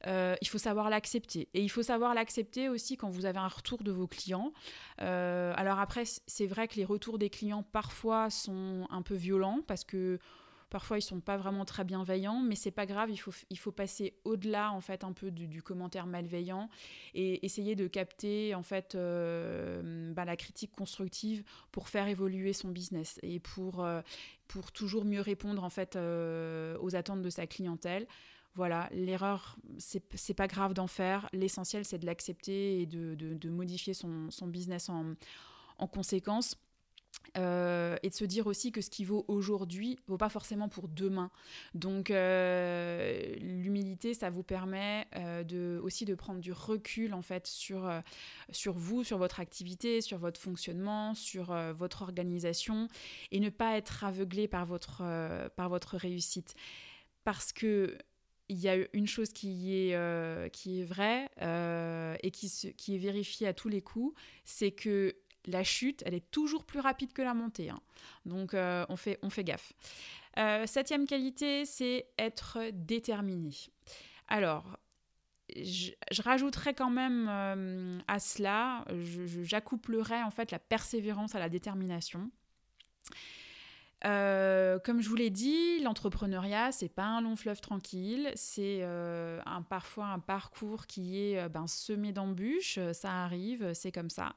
euh, 0.08 0.36
il 0.42 0.48
faut 0.48 0.58
savoir 0.58 0.90
l'accepter. 0.90 1.50
Et 1.54 1.62
il 1.62 1.70
faut 1.70 1.84
savoir 1.84 2.14
l'accepter 2.14 2.70
aussi 2.70 2.98
quand 2.98 3.10
vous 3.10 3.26
avez 3.26 3.40
un 3.40 3.48
retour 3.48 3.84
de 3.84 3.92
vos 3.92 4.08
clients. 4.08 4.54
Euh, 5.02 5.54
alors 5.56 5.80
après, 5.80 6.04
c'est 6.06 6.48
vrai 6.48 6.68
que 6.68 6.76
les 6.76 6.86
retours 6.86 7.18
des 7.18 7.30
clients 7.30 7.64
parfois 7.64 8.30
sont 8.30 8.88
un 8.90 9.02
peu 9.02 9.16
violents 9.16 9.60
parce 9.66 9.84
que 9.84 10.20
parfois 10.70 10.98
ils 10.98 11.04
sont 11.04 11.22
pas 11.22 11.38
vraiment 11.38 11.64
très 11.64 11.84
bienveillants, 11.86 12.42
mais 12.42 12.56
c'est 12.56 12.72
pas 12.72 12.86
grave. 12.86 13.10
Il 13.10 13.18
faut, 13.18 13.34
il 13.50 13.58
faut 13.58 13.72
passer 13.72 14.14
au-delà 14.26 14.72
en 14.72 14.82
fait 14.82 15.04
un 15.04 15.14
peu 15.14 15.32
du, 15.32 15.62
commentaire 15.64 16.06
malveillant 16.06 16.70
et 17.14 17.46
essayer 17.46 17.76
de 17.76 17.88
capter 17.88 18.54
en 18.56 18.64
fait 18.64 18.94
euh, 18.96 20.14
bah, 20.14 20.26
la 20.26 20.36
critique 20.36 20.72
constructive 20.72 21.44
pour 21.72 21.88
faire 21.90 22.08
évoluer 22.08 22.54
son 22.54 22.70
business 22.70 23.20
et 23.24 23.40
pour 23.40 23.88
pour 24.48 24.72
toujours 24.72 25.06
mieux 25.06 25.22
répondre 25.22 25.64
en 25.64 25.70
fait 25.70 25.96
aux 25.96 26.96
attentes 26.96 27.22
de 27.22 27.30
sa 27.30 27.48
clientèle. 27.48 28.06
Voilà, 28.56 28.88
l'erreur, 28.94 29.58
c'est 29.78 30.34
pas 30.34 30.48
grave 30.48 30.74
d'en 30.74 30.88
faire. 30.88 31.30
L'essentiel, 31.34 31.84
c'est 31.84 31.98
de 31.98 32.06
l'accepter 32.06 32.82
et 32.82 32.86
de, 32.86 33.50
modifier 33.50 33.94
son, 33.94 34.30
business 34.48 34.90
en, 34.90 35.88
conséquence. 35.88 36.58
Euh, 37.38 37.96
et 38.04 38.10
de 38.10 38.14
se 38.14 38.24
dire 38.24 38.46
aussi 38.46 38.72
que 38.72 38.82
ce 38.82 38.90
qui 38.90 39.04
vaut 39.04 39.26
aujourd'hui 39.28 39.98
vaut 40.08 40.18
pas 40.18 40.30
forcément 40.30 40.70
pour 40.70 40.88
demain. 40.88 41.32
Donc 41.74 42.12
euh, 42.12 43.36
l'humilité, 43.40 44.14
ça 44.14 44.30
vous 44.30 44.44
permet 44.44 45.08
euh, 45.16 45.44
de, 45.44 45.80
aussi 45.82 46.06
de 46.06 46.14
prendre 46.14 46.40
du 46.40 46.52
recul 46.52 47.14
en 47.14 47.22
fait 47.22 47.48
sur, 47.48 47.90
sur 48.52 48.74
vous, 48.78 49.04
sur 49.04 49.18
votre 49.18 49.40
activité, 49.40 50.02
sur 50.02 50.18
votre 50.18 50.40
fonctionnement, 50.40 51.16
sur 51.16 51.56
votre 51.74 52.04
organisation 52.04 52.90
et 53.32 53.40
ne 53.40 53.50
pas 53.50 53.78
être 53.78 54.04
aveuglé 54.04 54.48
par 54.48 54.66
votre, 54.66 55.02
par 55.56 55.70
votre 55.70 55.98
réussite. 55.98 56.54
Parce 57.24 57.52
que 57.52 57.98
il 58.50 58.58
y 58.58 58.70
a 58.70 58.76
une 58.94 59.08
chose 59.08 59.32
qui 59.34 59.74
est, 59.76 59.96
euh, 59.96 60.50
qui 60.50 60.82
est 60.82 60.84
vraie 60.84 61.30
euh, 61.42 62.16
et 62.22 62.32
qui, 62.32 62.74
qui 62.78 62.96
est 62.96 62.98
vérifiée 62.98 63.48
à 63.48 63.54
tous 63.54 63.70
les 63.70 63.82
coups, 63.82 64.20
c'est 64.44 64.72
que 64.72 65.16
la 65.46 65.64
chute, 65.64 66.02
elle 66.06 66.14
est 66.14 66.32
toujours 66.32 66.66
plus 66.66 66.80
rapide 66.80 67.14
que 67.14 67.22
la 67.22 67.34
montée. 67.34 67.70
Hein. 67.70 67.82
Donc 68.26 68.54
euh, 68.54 68.86
on, 68.90 68.96
fait, 68.96 69.20
on 69.22 69.30
fait 69.30 69.44
gaffe. 69.44 69.74
septième 70.66 71.08
qualité, 71.08 71.66
c'est 71.66 72.08
être 72.18 72.60
déterminé. 72.72 73.56
Alors, 74.28 74.80
je, 75.56 75.92
je 76.12 76.22
rajouterais 76.22 76.74
quand 76.74 76.90
même 76.90 77.28
à 78.08 78.20
cela, 78.20 78.86
j'accouplerais 79.44 80.24
en 80.24 80.32
fait 80.32 80.52
la 80.52 80.60
persévérance 80.60 81.36
à 81.36 81.40
la 81.40 81.50
détermination. 81.50 82.32
Euh, 84.06 84.78
comme 84.80 85.02
je 85.02 85.10
vous 85.10 85.16
l'ai 85.16 85.32
dit, 85.32 85.80
l'entrepreneuriat, 85.80 86.72
c'est 86.72 86.90
pas 86.90 87.06
un 87.06 87.22
long 87.22 87.36
fleuve 87.36 87.60
tranquille, 87.60 88.32
c'est 88.36 88.80
euh, 88.82 89.42
un, 89.46 89.64
parfois 89.64 90.08
un 90.08 90.20
parcours 90.20 90.86
qui 90.86 91.20
est 91.20 91.40
euh, 91.40 91.50
ben, 91.50 91.66
semé 91.66 92.12
d'embûches, 92.12 92.80
ça 92.94 93.24
arrive, 93.24 93.74
c'est 93.74 93.92
comme 93.92 94.10
ça. 94.10 94.36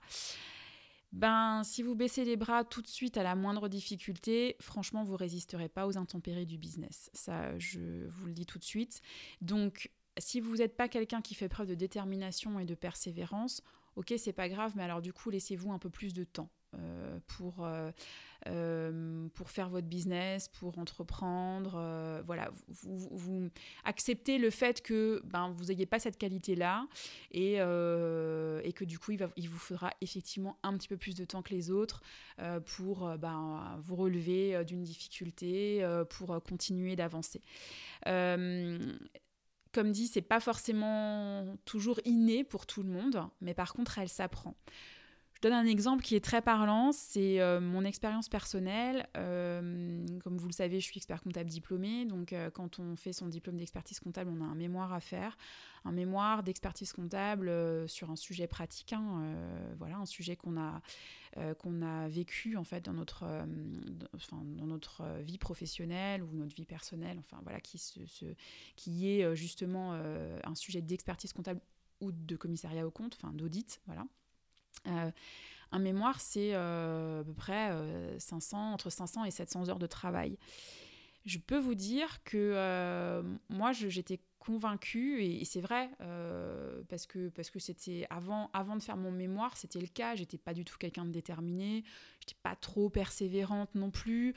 Ben, 1.12 1.62
si 1.64 1.82
vous 1.82 1.94
baissez 1.94 2.24
les 2.24 2.36
bras 2.36 2.64
tout 2.64 2.82
de 2.82 2.86
suite 2.86 3.16
à 3.16 3.22
la 3.22 3.34
moindre 3.34 3.68
difficulté, 3.68 4.56
franchement, 4.60 5.04
vous 5.04 5.16
résisterez 5.16 5.68
pas 5.68 5.86
aux 5.86 5.96
intempéries 5.96 6.46
du 6.46 6.58
business. 6.58 7.10
Ça, 7.14 7.58
je 7.58 8.06
vous 8.08 8.26
le 8.26 8.34
dis 8.34 8.46
tout 8.46 8.58
de 8.58 8.64
suite. 8.64 9.00
Donc, 9.40 9.90
si 10.18 10.40
vous 10.40 10.56
n'êtes 10.56 10.76
pas 10.76 10.88
quelqu'un 10.88 11.22
qui 11.22 11.34
fait 11.34 11.48
preuve 11.48 11.68
de 11.68 11.74
détermination 11.74 12.58
et 12.58 12.66
de 12.66 12.74
persévérance, 12.74 13.62
ok, 13.96 14.14
c'est 14.18 14.32
pas 14.32 14.48
grave, 14.48 14.72
mais 14.76 14.82
alors 14.82 15.00
du 15.00 15.12
coup, 15.12 15.30
laissez-vous 15.30 15.72
un 15.72 15.78
peu 15.78 15.90
plus 15.90 16.12
de 16.12 16.24
temps. 16.24 16.50
Euh, 16.74 17.18
pour, 17.26 17.64
euh, 17.64 17.90
euh, 18.46 19.26
pour 19.34 19.50
faire 19.50 19.70
votre 19.70 19.86
business, 19.86 20.48
pour 20.48 20.78
entreprendre. 20.78 22.22
voilà, 22.26 22.50
vous, 22.68 23.50
acceptez 23.84 24.36
le 24.36 24.50
fait 24.50 24.82
que 24.82 25.22
ben, 25.24 25.50
vous 25.50 25.66
n'ayez 25.66 25.86
pas 25.86 25.98
cette 25.98 26.18
qualité-là 26.18 26.86
et, 27.30 27.54
et, 27.54 28.72
que 28.72 28.84
du 28.84 28.98
coup, 28.98 29.12
il, 29.12 29.48
vous 29.48 29.58
faudra 29.58 29.92
effectivement 30.02 30.58
un 30.62 30.76
petit 30.76 30.88
peu 30.88 30.98
plus 30.98 31.14
de 31.14 31.24
temps 31.24 31.42
que 31.42 31.54
les 31.54 31.70
autres 31.70 32.02
pour 32.76 33.08
ben, 33.16 33.78
vous 33.80 33.96
relever 33.96 34.62
d'une 34.64 34.82
difficulté, 34.82 35.86
pour 36.10 36.42
continuer 36.42 36.96
d'avancer 36.96 37.40
comme 39.74 39.92
dit, 39.92 40.06
c'est 40.06 40.22
pas 40.22 40.40
forcément 40.40 41.56
toujours 41.66 42.00
inné 42.06 42.42
pour 42.42 42.66
tout 42.66 42.82
le 42.82 42.88
monde, 42.88 43.22
mais 43.42 43.52
par 43.52 43.74
contre, 43.74 43.98
elle 43.98 44.08
s'apprend. 44.08 44.56
Je 45.38 45.42
donne 45.48 45.52
un 45.52 45.66
exemple 45.66 46.02
qui 46.02 46.16
est 46.16 46.24
très 46.24 46.42
parlant, 46.42 46.90
c'est 46.90 47.40
euh, 47.40 47.60
mon 47.60 47.84
expérience 47.84 48.28
personnelle. 48.28 49.06
Euh, 49.16 50.04
comme 50.24 50.36
vous 50.36 50.48
le 50.48 50.52
savez, 50.52 50.80
je 50.80 50.84
suis 50.84 50.96
expert 50.96 51.22
comptable 51.22 51.48
diplômé, 51.48 52.06
donc 52.06 52.32
euh, 52.32 52.50
quand 52.50 52.80
on 52.80 52.96
fait 52.96 53.12
son 53.12 53.28
diplôme 53.28 53.56
d'expertise 53.56 54.00
comptable, 54.00 54.32
on 54.36 54.40
a 54.40 54.44
un 54.44 54.56
mémoire 54.56 54.92
à 54.92 54.98
faire, 54.98 55.38
un 55.84 55.92
mémoire 55.92 56.42
d'expertise 56.42 56.92
comptable 56.92 57.52
sur 57.88 58.10
un 58.10 58.16
sujet 58.16 58.48
pratique, 58.48 58.92
hein, 58.92 59.32
voilà, 59.78 59.98
un 59.98 60.06
sujet 60.06 60.34
qu'on 60.34 60.56
a 60.56 60.80
a 61.36 62.08
vécu 62.08 62.56
en 62.56 62.64
fait 62.64 62.84
dans 62.84 62.94
notre, 62.94 63.24
dans 64.32 64.66
notre 64.66 65.04
vie 65.20 65.38
professionnelle 65.38 66.24
ou 66.24 66.32
notre 66.32 66.56
vie 66.56 66.66
personnelle, 66.66 67.18
enfin 67.20 67.38
voilà, 67.44 67.60
qui 67.60 67.78
est 69.08 69.36
justement 69.36 69.92
un 69.92 70.54
sujet 70.56 70.82
d'expertise 70.82 71.32
comptable 71.32 71.60
ou 72.00 72.10
de 72.10 72.34
commissariat 72.34 72.84
au 72.84 72.90
compte, 72.90 73.16
enfin 73.20 73.32
d'audit, 73.32 73.80
voilà. 73.86 74.04
Euh, 74.86 75.10
un 75.70 75.78
mémoire, 75.78 76.18
c'est 76.20 76.54
euh, 76.54 77.20
à 77.20 77.24
peu 77.24 77.34
près 77.34 77.70
500, 78.18 78.70
euh, 78.70 78.74
entre 78.74 78.90
500 78.90 79.24
et 79.24 79.30
700 79.30 79.68
heures 79.68 79.78
de 79.78 79.86
travail. 79.86 80.38
Je 81.26 81.38
peux 81.38 81.58
vous 81.58 81.74
dire 81.74 82.22
que 82.24 83.22
moi, 83.50 83.72
j'étais 83.72 84.20
convaincue, 84.38 85.22
et, 85.22 85.44
c'est 85.44 85.60
vrai, 85.60 85.90
parce 86.88 87.04
que 87.04 87.28
parce 87.28 87.50
que 87.50 87.58
c'était 87.58 88.06
avant, 88.08 88.48
avant 88.54 88.76
de 88.76 88.82
faire 88.82 88.96
mon 88.96 89.10
mémoire, 89.10 89.58
c'était 89.58 89.80
le 89.80 89.88
cas. 89.88 90.14
J'étais 90.14 90.38
pas 90.38 90.54
du 90.54 90.64
tout 90.64 90.78
quelqu'un 90.78 91.04
de 91.04 91.10
déterminé, 91.10 91.84
j'étais 92.20 92.38
pas 92.42 92.56
trop 92.56 92.88
persévérante 92.88 93.74
non 93.74 93.90
plus 93.90 94.34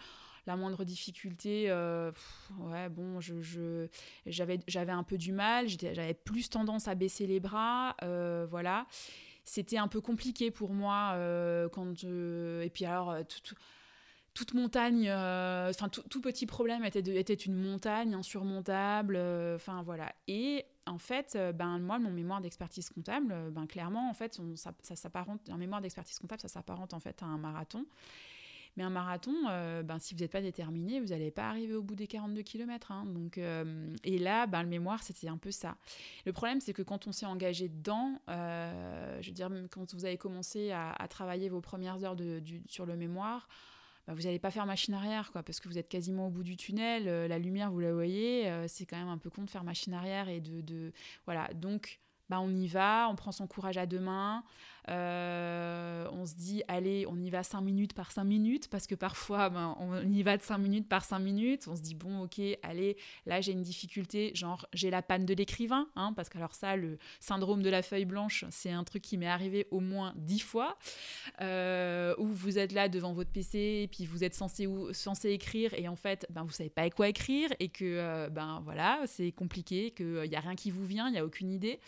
la 0.47 0.57
moindre 0.57 0.83
difficulté, 0.83 1.71
ouais, 2.59 2.89
bon, 2.89 3.21
je, 3.21 3.87
j'avais, 4.25 4.59
j'avais 4.67 4.91
un 4.91 5.03
peu 5.03 5.17
du 5.17 5.31
mal, 5.31 5.69
j'avais 5.69 6.15
plus 6.15 6.49
tendance 6.49 6.89
à 6.89 6.95
baisser 6.95 7.25
les 7.25 7.39
bras, 7.39 7.95
voilà 8.49 8.85
c'était 9.43 9.77
un 9.77 9.87
peu 9.87 10.01
compliqué 10.01 10.51
pour 10.51 10.71
moi 10.71 11.13
euh, 11.15 11.69
quand 11.69 12.03
et 12.03 12.69
puis 12.73 12.85
alors 12.85 13.11
euh, 13.11 13.23
toute 14.33 14.53
montagne, 14.53 15.11
enfin 15.11 15.89
tout, 15.89 16.21
petit 16.21 16.45
problème 16.45 16.85
était, 16.85 17.01
était 17.17 17.33
une 17.33 17.55
montagne 17.55 18.13
insurmontable, 18.13 19.17
enfin 19.55 19.83
voilà. 19.83 20.13
Et 20.27 20.65
en 20.85 20.97
fait, 20.97 21.37
ben 21.55 21.79
moi, 21.79 21.99
mon 21.99 22.11
mémoire 22.11 22.39
d'expertise 22.39 22.89
comptable, 22.89 23.35
ben 23.51 23.67
clairement, 23.67 24.09
en 24.09 24.13
fait, 24.13 24.39
ça, 24.55 24.71
ça 24.83 24.95
s'apparente, 24.95 25.49
un 25.49 25.57
mémoire 25.57 25.81
d'expertise 25.81 26.17
comptable, 26.17 26.41
ça 26.41 26.47
s'apparente 26.47 26.93
en 26.93 27.01
fait 27.01 27.21
à 27.21 27.25
un 27.25 27.37
marathon. 27.37 27.85
Mais 28.77 28.83
un 28.83 28.89
marathon, 28.89 29.35
euh, 29.49 29.83
ben, 29.83 29.99
si 29.99 30.13
vous 30.13 30.21
n'êtes 30.21 30.31
pas 30.31 30.41
déterminé, 30.41 30.99
vous 30.99 31.07
n'allez 31.07 31.31
pas 31.31 31.49
arriver 31.49 31.75
au 31.75 31.83
bout 31.83 31.95
des 31.95 32.07
42 32.07 32.41
km. 32.41 32.91
Hein. 32.91 33.05
donc, 33.05 33.37
euh, 33.37 33.93
et 34.03 34.17
là, 34.17 34.47
ben, 34.47 34.63
le 34.63 34.69
mémoire, 34.69 35.03
c'était 35.03 35.27
un 35.27 35.37
peu 35.37 35.51
ça. 35.51 35.75
Le 36.25 36.31
problème, 36.31 36.61
c'est 36.61 36.73
que 36.73 36.81
quand 36.81 37.07
on 37.07 37.11
s'est 37.11 37.25
engagé 37.25 37.67
dedans, 37.67 38.19
euh, 38.29 39.21
je 39.21 39.27
veux 39.27 39.33
dire, 39.33 39.49
quand 39.69 39.93
vous 39.93 40.05
avez 40.05 40.17
commencé 40.17 40.71
à, 40.71 40.95
travailler 41.09 41.49
vos 41.49 41.61
premières 41.61 42.03
heures 42.05 42.15
de, 42.15 42.41
sur 42.67 42.85
le 42.85 42.95
mémoire, 42.95 43.49
ben, 44.07 44.13
vous 44.13 44.23
n'allez 44.23 44.39
pas 44.39 44.51
faire 44.51 44.65
machine 44.65 44.93
arrière, 44.93 45.31
quoi, 45.31 45.43
parce 45.43 45.59
que 45.59 45.67
vous 45.67 45.77
êtes 45.77 45.89
quasiment 45.89 46.27
au 46.27 46.29
bout 46.29 46.43
du 46.43 46.55
tunnel, 46.55 47.27
la 47.27 47.39
lumière, 47.39 47.71
vous 47.71 47.79
la 47.81 47.93
voyez, 47.93 48.49
c'est 48.67 48.85
quand 48.85 48.97
même 48.97 49.09
un 49.09 49.17
peu 49.17 49.29
con 49.29 49.43
de 49.43 49.49
faire 49.49 49.65
machine 49.65 49.93
arrière 49.93 50.29
et 50.29 50.39
de... 50.39 50.93
voilà, 51.25 51.49
donc... 51.53 51.99
Ben, 52.29 52.39
on 52.39 52.55
y 52.55 52.65
va, 52.65 53.09
on 53.11 53.15
prend 53.17 53.33
son 53.33 53.45
courage 53.45 53.77
à 53.77 53.85
deux 53.85 53.99
mains, 53.99 54.45
euh, 54.89 56.07
on 56.11 56.25
se 56.25 56.35
dit, 56.35 56.63
allez, 56.67 57.05
on 57.07 57.17
y 57.17 57.29
va 57.29 57.43
5 57.43 57.61
minutes 57.61 57.93
par 57.93 58.11
5 58.11 58.23
minutes, 58.23 58.67
parce 58.67 58.87
que 58.87 58.95
parfois, 58.95 59.49
ben, 59.49 59.75
on 59.79 60.01
y 60.01 60.23
va 60.23 60.37
de 60.37 60.41
5 60.41 60.57
minutes 60.57 60.89
par 60.89 61.03
5 61.03 61.19
minutes. 61.19 61.67
On 61.67 61.75
se 61.75 61.81
dit, 61.81 61.95
bon, 61.95 62.23
ok, 62.23 62.41
allez, 62.63 62.97
là, 63.25 63.41
j'ai 63.41 63.51
une 63.51 63.61
difficulté, 63.61 64.31
genre, 64.33 64.65
j'ai 64.73 64.89
la 64.89 65.01
panne 65.01 65.25
de 65.25 65.33
l'écrivain, 65.33 65.87
hein, 65.95 66.13
parce 66.15 66.29
que 66.29 66.37
alors 66.37 66.55
ça, 66.55 66.75
le 66.75 66.97
syndrome 67.19 67.61
de 67.61 67.69
la 67.69 67.81
feuille 67.81 68.05
blanche, 68.05 68.45
c'est 68.49 68.71
un 68.71 68.83
truc 68.83 69.03
qui 69.03 69.17
m'est 69.17 69.27
arrivé 69.27 69.67
au 69.71 69.79
moins 69.79 70.13
10 70.17 70.39
fois, 70.39 70.77
euh, 71.41 72.15
où 72.17 72.27
vous 72.27 72.57
êtes 72.57 72.71
là 72.71 72.89
devant 72.89 73.13
votre 73.13 73.31
PC, 73.31 73.81
et 73.83 73.87
puis 73.87 74.05
vous 74.05 74.23
êtes 74.23 74.33
censé, 74.33 74.67
censé 74.93 75.29
écrire, 75.29 75.73
et 75.75 75.87
en 75.87 75.95
fait, 75.95 76.25
ben, 76.29 76.43
vous 76.43 76.51
savez 76.51 76.69
pas 76.69 76.89
quoi 76.89 77.07
écrire, 77.07 77.49
et 77.59 77.69
que, 77.69 77.85
euh, 77.85 78.29
ben 78.29 78.61
voilà, 78.63 79.01
c'est 79.05 79.31
compliqué, 79.31 79.91
qu'il 79.91 80.29
n'y 80.29 80.35
a 80.35 80.39
rien 80.39 80.55
qui 80.55 80.71
vous 80.71 80.85
vient, 80.85 81.07
il 81.07 81.13
n'y 81.13 81.19
a 81.19 81.25
aucune 81.25 81.51
idée. 81.51 81.79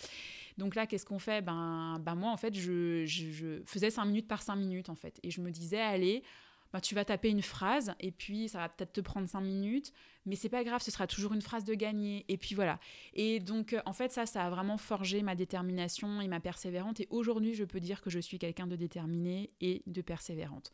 Donc 0.58 0.76
là, 0.76 0.88
qu'est-ce 0.88 1.06
qu'on 1.06 1.20
fait? 1.20 1.42
Ben, 1.42 2.00
ben 2.00 2.16
moi, 2.16 2.32
en 2.32 2.38
fait, 2.38 2.54
je, 2.54 3.62
faisais 3.66 3.90
5 3.90 4.06
minutes 4.06 4.28
par 4.28 4.42
5 4.42 4.56
minutes, 4.56 4.90
en 4.90 4.96
fait. 4.96 5.20
Et 5.24 5.32
je 5.32 5.42
me 5.42 5.52
disais, 5.52 5.80
allez, 5.80 6.24
ben, 6.72 6.80
tu 6.80 6.96
vas 6.96 7.06
taper 7.06 7.30
une 7.30 7.42
phrase, 7.42 7.94
et 8.00 8.12
puis 8.12 8.50
ça 8.50 8.60
va 8.60 8.70
peut-être 8.70 8.94
te 8.94 9.02
prendre 9.02 9.28
5 9.28 9.42
minutes, 9.42 9.94
mais 10.26 10.36
c'est 10.36 10.50
pas 10.50 10.64
grave, 10.64 10.82
ce 10.82 10.90
sera 10.90 11.06
toujours 11.06 11.34
une 11.34 11.42
phrase 11.42 11.64
de 11.64 11.74
gagner. 11.74 12.26
Et 12.30 12.38
puis 12.38 12.56
voilà. 12.56 12.80
Et 13.14 13.40
donc, 13.40 13.74
euh, 13.74 13.82
en 13.86 13.94
fait, 13.94 14.12
ça, 14.12 14.26
ça 14.26 14.46
a 14.46 14.50
vraiment 14.50 14.78
forgé 14.78 15.22
ma 15.22 15.36
détermination 15.36 16.22
et 16.22 16.28
ma 16.28 16.40
persévérante. 16.40 17.00
Et 17.00 17.08
aujourd'hui, 17.10 17.54
je 17.54 17.64
peux 17.64 17.80
dire 17.80 18.02
que 18.02 18.10
je 18.10 18.20
suis 18.20 18.40
quelqu'un 18.40 18.68
de 18.68 18.76
déterminé 18.76 19.50
et 19.62 19.84
de 19.86 20.02
persévérante. 20.02 20.72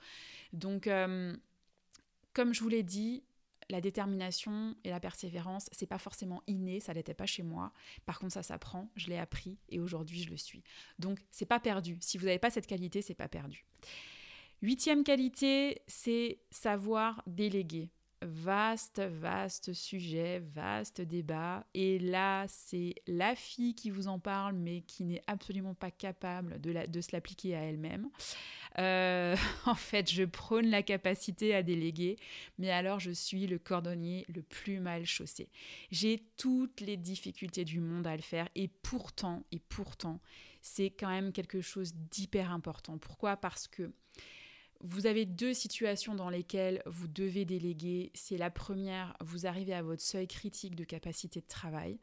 Donc, 0.54 0.88
euh, 0.88 1.36
comme 2.34 2.54
je 2.54 2.62
vous 2.62 2.70
l'ai 2.70 2.84
dit, 2.84 3.24
la 3.70 3.82
détermination 3.82 4.76
et 4.84 4.90
la 4.90 5.00
persévérance, 5.00 5.70
c'est 5.72 5.86
pas 5.86 5.98
forcément 5.98 6.42
inné, 6.48 6.80
ça 6.80 6.94
l'était 6.94 7.14
pas 7.14 7.26
chez 7.26 7.44
moi. 7.44 7.72
Par 8.06 8.20
contre, 8.20 8.34
ça 8.34 8.44
s'apprend, 8.44 8.90
je 8.96 9.08
l'ai 9.08 9.18
appris 9.18 9.58
et 9.70 9.80
aujourd'hui 9.80 10.24
je 10.24 10.30
le 10.30 10.38
suis. 10.38 10.64
Donc, 10.98 11.20
c'est 11.32 11.46
pas 11.46 11.60
perdu. 11.60 11.98
Si 12.02 12.18
vous 12.18 12.26
n'avez 12.26 12.40
pas 12.40 12.50
cette 12.50 12.68
qualité, 12.68 13.02
c'est 13.02 13.14
pas 13.14 13.28
perdu. 13.28 13.66
Huitième 14.62 15.04
qualité, 15.04 15.82
c'est 15.88 16.40
savoir 16.52 17.24
déléguer. 17.28 17.90
Vaste, 18.22 19.00
vaste 19.00 19.72
sujet, 19.72 20.40
vaste 20.40 21.00
débat. 21.00 21.66
Et 21.74 22.00
là, 22.00 22.46
c'est 22.50 22.96
la 23.08 23.34
fille 23.34 23.76
qui 23.76 23.90
vous 23.90 24.10
en 24.10 24.20
parle, 24.20 24.56
mais 24.56 24.82
qui 24.82 25.06
n'est 25.06 25.24
absolument 25.28 25.74
pas 25.74 25.90
capable 25.90 26.60
de, 26.60 27.02
se 27.02 27.10
l'appliquer 27.14 27.56
à 27.56 27.62
elle-même. 27.62 28.10
Euh, 28.78 29.38
en 29.66 29.76
fait, 29.76 30.12
je 30.12 30.24
prône 30.24 30.68
la 30.68 30.84
capacité 30.84 31.56
à 31.56 31.64
déléguer, 31.64 32.18
mais 32.58 32.72
alors 32.72 33.00
je 33.00 33.12
suis 33.12 33.48
le 33.48 33.58
cordonnier 33.58 34.26
le 34.28 34.42
plus 34.42 34.82
mal 34.82 35.06
chaussé. 35.06 35.50
J'ai 35.90 36.22
toutes 36.36 36.82
les 36.82 36.98
difficultés 36.98 37.64
du 37.64 37.80
monde 37.80 38.06
à 38.06 38.18
le 38.18 38.22
faire, 38.22 38.50
et 38.56 38.68
pourtant, 38.68 39.46
et 39.54 39.60
pourtant, 39.60 40.20
c'est 40.62 40.90
quand 40.90 41.10
même 41.10 41.32
quelque 41.32 41.62
chose 41.62 41.94
d'hyper 41.96 42.52
important. 42.52 42.98
Pourquoi? 42.98 43.38
Parce 43.38 43.68
que 43.68 43.94
vous 44.82 45.08
avez 45.08 45.26
deux 45.26 45.54
situations 45.54 46.16
dans 46.16 46.30
lesquelles 46.30 46.82
vous 46.86 47.08
devez 47.08 47.46
déléguer. 47.46 48.12
C'est 48.14 48.38
la 48.38 48.50
première, 48.50 49.16
vous 49.22 49.46
arrivez 49.46 49.74
à 49.74 49.82
votre 49.82 50.02
seuil 50.02 50.28
critique 50.28 50.76
de 50.76 50.84
capacité 50.84 51.42
de 51.42 51.48
travail. 51.48 51.98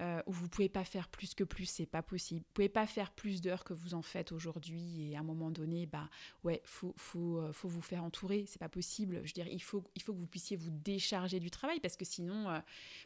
Euh, 0.00 0.22
où 0.26 0.32
vous 0.32 0.48
pouvez 0.48 0.68
pas 0.68 0.84
faire 0.84 1.08
plus 1.08 1.34
que 1.34 1.44
plus, 1.44 1.64
c'est 1.64 1.86
pas 1.86 2.02
possible. 2.02 2.40
Vous 2.40 2.52
pouvez 2.52 2.68
pas 2.68 2.86
faire 2.86 3.10
plus 3.12 3.40
d'heures 3.40 3.64
que 3.64 3.72
vous 3.72 3.94
en 3.94 4.02
faites 4.02 4.30
aujourd'hui 4.30 5.10
et 5.10 5.16
à 5.16 5.20
un 5.20 5.22
moment 5.22 5.50
donné, 5.50 5.86
bah 5.86 6.10
ouais, 6.44 6.60
faut 6.64 6.94
faut 6.98 7.38
euh, 7.38 7.52
faut 7.52 7.68
vous 7.68 7.80
faire 7.80 8.04
entourer, 8.04 8.44
c'est 8.46 8.58
pas 8.58 8.68
possible. 8.68 9.20
Je 9.24 9.28
veux 9.28 9.32
dire, 9.32 9.48
il 9.48 9.62
faut 9.62 9.82
il 9.94 10.02
faut 10.02 10.12
que 10.12 10.18
vous 10.18 10.26
puissiez 10.26 10.56
vous 10.56 10.70
décharger 10.70 11.40
du 11.40 11.50
travail 11.50 11.80
parce 11.80 11.96
que 11.96 12.04
sinon, 12.04 12.50
euh, 12.50 12.58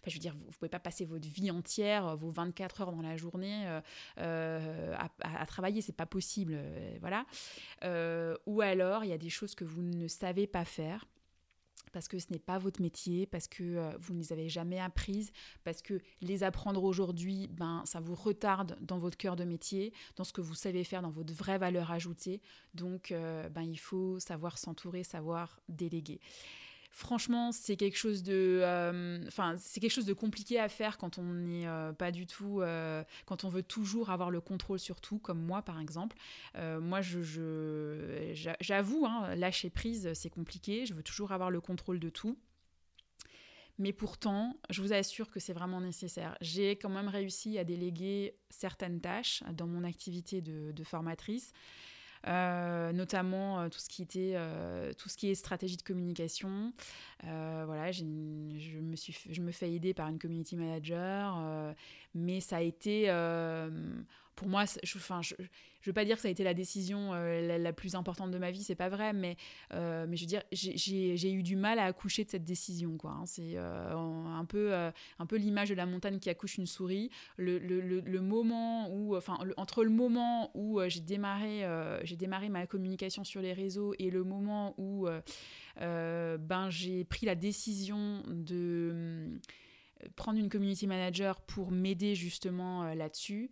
je 0.06 0.14
veux 0.14 0.18
dire, 0.18 0.34
vous, 0.34 0.46
ne 0.46 0.52
pouvez 0.52 0.68
pas 0.68 0.80
passer 0.80 1.04
votre 1.04 1.28
vie 1.28 1.50
entière, 1.50 2.16
vos 2.16 2.30
24 2.30 2.80
heures 2.80 2.92
dans 2.92 3.02
la 3.02 3.16
journée 3.16 3.66
à, 4.16 5.10
à, 5.20 5.46
travailler, 5.46 5.82
c'est 5.82 5.92
pas 5.92 6.06
possible, 6.06 6.58
voilà. 7.00 7.24
ou 8.46 8.60
alors, 8.60 9.04
il 9.04 9.10
y 9.10 9.12
a 9.12 9.18
des 9.18 9.30
choses 9.30 9.54
que 9.54 9.64
vous 9.64 9.82
ne 9.82 10.08
savez 10.08 10.46
pas 10.46 10.64
faire 10.64 11.06
parce 11.92 12.08
que 12.08 12.18
ce 12.18 12.26
n'est 12.30 12.38
pas 12.38 12.58
votre 12.58 12.80
métier, 12.80 13.26
parce 13.26 13.48
que 13.48 13.62
euh, 13.62 13.90
vous 13.98 14.14
ne 14.14 14.18
les 14.18 14.32
avez 14.32 14.48
jamais 14.48 14.78
apprises, 14.78 15.32
parce 15.64 15.82
que 15.82 16.00
les 16.20 16.42
apprendre 16.42 16.84
aujourd'hui, 16.84 17.48
ben, 17.52 17.82
ça 17.84 18.00
vous 18.00 18.14
retarde 18.14 18.76
dans 18.80 18.98
votre 18.98 19.16
cœur 19.16 19.36
de 19.36 19.44
métier, 19.44 19.92
dans 20.16 20.24
ce 20.24 20.32
que 20.32 20.40
vous 20.40 20.54
savez 20.54 20.84
faire, 20.84 21.02
dans 21.02 21.10
votre 21.10 21.32
vraie 21.32 21.58
valeur 21.58 21.90
ajoutée. 21.90 22.40
Donc, 22.74 23.12
euh, 23.12 23.48
ben, 23.48 23.62
il 23.62 23.78
faut 23.78 24.18
savoir 24.18 24.58
s'entourer, 24.58 25.04
savoir 25.04 25.60
déléguer 25.68 26.20
franchement, 26.90 27.52
c'est 27.52 27.76
quelque 27.76 27.96
chose 27.96 28.22
de, 28.22 28.60
euh, 28.62 29.22
enfin, 29.26 29.54
c'est 29.58 29.80
quelque 29.80 29.92
chose 29.92 30.06
de 30.06 30.12
compliqué 30.12 30.58
à 30.58 30.68
faire 30.68 30.98
quand 30.98 31.18
on 31.18 31.22
n'est 31.22 31.66
euh, 31.66 31.92
pas 31.92 32.10
du 32.10 32.26
tout, 32.26 32.60
euh, 32.60 33.04
quand 33.26 33.44
on 33.44 33.48
veut 33.48 33.62
toujours 33.62 34.10
avoir 34.10 34.30
le 34.30 34.40
contrôle 34.40 34.78
sur 34.78 35.00
tout, 35.00 35.18
comme 35.18 35.40
moi 35.40 35.62
par 35.62 35.80
exemple. 35.80 36.16
moi, 36.56 37.00
je, 37.00 38.32
j'avoue, 38.60 39.06
hein, 39.06 39.34
lâcher 39.36 39.70
prise, 39.70 40.12
c'est 40.14 40.30
compliqué. 40.30 40.86
Je 40.86 40.94
veux 40.94 41.02
toujours 41.02 41.32
avoir 41.32 41.50
le 41.50 41.60
contrôle 41.60 42.00
de 42.00 42.10
tout. 42.10 42.36
Mais 43.78 43.94
pourtant, 43.94 44.54
je 44.68 44.82
vous 44.82 44.92
assure 44.92 45.30
que 45.30 45.40
c'est 45.40 45.54
vraiment 45.54 45.80
nécessaire. 45.80 46.36
J'ai 46.42 46.72
quand 46.72 46.90
même 46.90 47.08
réussi 47.08 47.56
à 47.56 47.64
déléguer 47.64 48.36
certaines 48.50 49.00
tâches 49.00 49.42
dans 49.54 49.66
mon 49.66 49.84
activité 49.84 50.42
de 50.42 50.84
formatrice. 50.84 51.54
Euh, 52.26 52.92
notamment 52.92 53.60
euh, 53.60 53.68
tout 53.70 53.78
ce 53.78 53.88
qui 53.88 54.02
était 54.02 54.32
euh, 54.34 54.92
tout 54.92 55.08
ce 55.08 55.16
qui 55.16 55.30
est 55.30 55.34
stratégie 55.34 55.78
de 55.78 55.82
communication. 55.82 56.72
voilà, 57.22 57.92
je 57.92 58.04
me 58.04 58.96
suis, 58.96 59.16
je 59.30 59.40
me 59.40 59.52
fais 59.52 59.72
aider 59.72 59.94
par 59.94 60.08
une 60.08 60.18
community 60.18 60.56
manager, 60.56 61.74
mais 62.14 62.40
ça 62.40 62.56
a 62.56 62.60
été 62.60 63.08
pour 64.40 64.48
moi, 64.48 64.64
je, 64.82 64.96
enfin, 64.96 65.20
veux 65.84 65.92
pas 65.92 66.06
dire 66.06 66.16
que 66.16 66.22
ça 66.22 66.28
a 66.28 66.30
été 66.30 66.44
la 66.44 66.54
décision 66.54 67.12
la, 67.12 67.72
plus 67.74 67.94
importante 67.94 68.30
de 68.30 68.38
ma 68.38 68.50
vie, 68.50 68.62
c'est 68.62 68.74
pas 68.74 68.88
vrai, 68.88 69.12
mais, 69.12 69.36
mais 69.70 70.16
je 70.16 70.22
veux 70.22 70.28
dire, 70.28 70.42
j'ai 70.50 71.30
eu 71.30 71.42
du 71.42 71.56
mal 71.56 71.78
à 71.78 71.84
accoucher 71.84 72.24
de 72.24 72.30
cette 72.30 72.46
décision. 72.46 72.96
Hein. 73.04 73.24
c'est 73.26 73.58
un 73.58 74.44
peu, 74.48 74.72
un 74.72 75.26
peu 75.26 75.36
l'image 75.36 75.68
de 75.68 75.74
la 75.74 75.84
montagne 75.84 76.20
qui 76.20 76.30
accouche 76.30 76.56
une 76.56 76.64
souris. 76.64 77.10
Le, 77.36 78.20
moment 78.20 78.90
où, 78.90 79.14
entre 79.58 79.84
le 79.84 79.90
moment 79.90 80.50
où 80.54 80.80
j'ai 80.88 81.00
démarré, 81.00 81.66
j'ai 82.02 82.16
démarré 82.16 82.48
ma 82.48 82.66
communication 82.66 83.24
sur 83.24 83.42
les 83.42 83.52
réseaux 83.52 83.92
et 83.98 84.08
le 84.08 84.24
moment 84.24 84.74
où 84.78 85.06
ben, 85.76 86.70
j'ai 86.70 87.04
pris 87.04 87.26
la 87.26 87.34
décision 87.34 88.22
de 88.26 89.38
prendre 90.16 90.38
une 90.38 90.48
community 90.48 90.86
manager 90.86 91.42
pour 91.42 91.70
m'aider 91.70 92.14
justement 92.14 92.94
là-dessus 92.94 93.50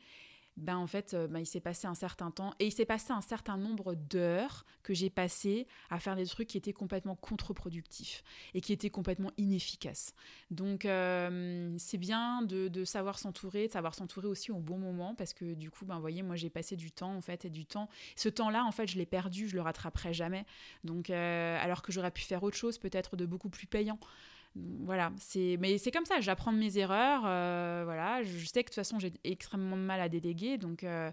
ben 0.59 0.77
en 0.77 0.87
fait, 0.87 1.15
euh, 1.15 1.29
ben, 1.29 1.39
il 1.39 1.47
s'est 1.47 1.61
passé 1.61 1.87
un 1.87 1.95
certain 1.95 2.31
temps 2.31 2.53
et 2.59 2.67
il 2.67 2.73
s'est 2.73 2.85
passé 2.85 3.13
un 3.13 3.21
certain 3.21 3.57
nombre 3.57 3.95
d'heures 3.95 4.65
que 4.83 4.93
j'ai 4.93 5.09
passé 5.09 5.67
à 5.89 6.01
faire 6.01 6.17
des 6.17 6.27
trucs 6.27 6.49
qui 6.49 6.59
étaient 6.59 6.73
complètement 6.73 7.15
contre-productifs 7.15 8.25
et 8.55 8.61
qui 8.61 8.73
étaient 8.73 8.91
complètement 8.91 9.31
inefficaces. 9.37 10.15
Donc, 10.51 10.85
euh, 10.85 11.75
c'est 11.79 11.97
bien 11.97 12.43
de, 12.43 12.69
de 12.69 12.85
savoir 12.85 13.19
s'entourer, 13.19 13.69
de 13.69 13.73
savoir 13.73 13.95
s'entourer 13.95 14.27
aussi 14.27 14.51
au 14.51 14.59
bon 14.59 14.79
moment 14.79 15.15
parce 15.15 15.33
que 15.33 15.55
du 15.55 15.71
coup, 15.71 15.85
ben, 15.85 15.95
vous 15.95 16.01
voyez, 16.01 16.23
moi, 16.23 16.37
j'ai 16.37 16.51
passé 16.51 16.77
du 16.77 16.91
temps 16.91 17.15
en 17.15 17.21
fait 17.21 17.45
et 17.45 17.51
du 17.51 17.65
temps. 17.65 17.89
Ce 18.17 18.29
temps-là, 18.29 18.65
en 18.65 18.73
fait, 18.73 18.89
je 18.89 18.99
l'ai 18.99 19.07
perdu, 19.07 19.49
je 19.49 19.55
le 19.55 19.63
rattraperai 19.63 20.13
jamais. 20.13 20.45
Donc, 20.83 21.11
euh, 21.11 21.59
alors 21.63 21.83
que 21.83 21.93
j'aurais 21.93 22.11
pu 22.11 22.23
faire 22.23 22.43
autre 22.43 22.57
chose, 22.57 22.79
peut-être 22.79 23.17
de 23.17 23.27
beaucoup 23.27 23.49
plus 23.49 23.67
payant 23.67 23.99
voilà, 24.85 25.13
c'est 25.19 25.57
mais 25.61 25.79
c'est 25.79 25.91
comme 25.91 26.05
ça, 26.05 26.21
j'apprends 26.21 26.53
de 26.53 26.59
mes 26.59 26.79
erreurs, 26.79 27.23
euh, 27.27 27.83
voilà, 27.85 28.23
je 28.23 28.47
sais 28.47 28.65
que 28.65 28.71
de 28.71 28.75
toute 28.75 28.75
façon 28.77 28.99
j'ai 28.99 29.13
extrêmement 29.25 29.77
de 29.77 29.83
mal 29.83 30.01
à 30.01 30.09
déléguer, 30.09 30.59
donc 30.59 30.85
euh, 30.85 31.11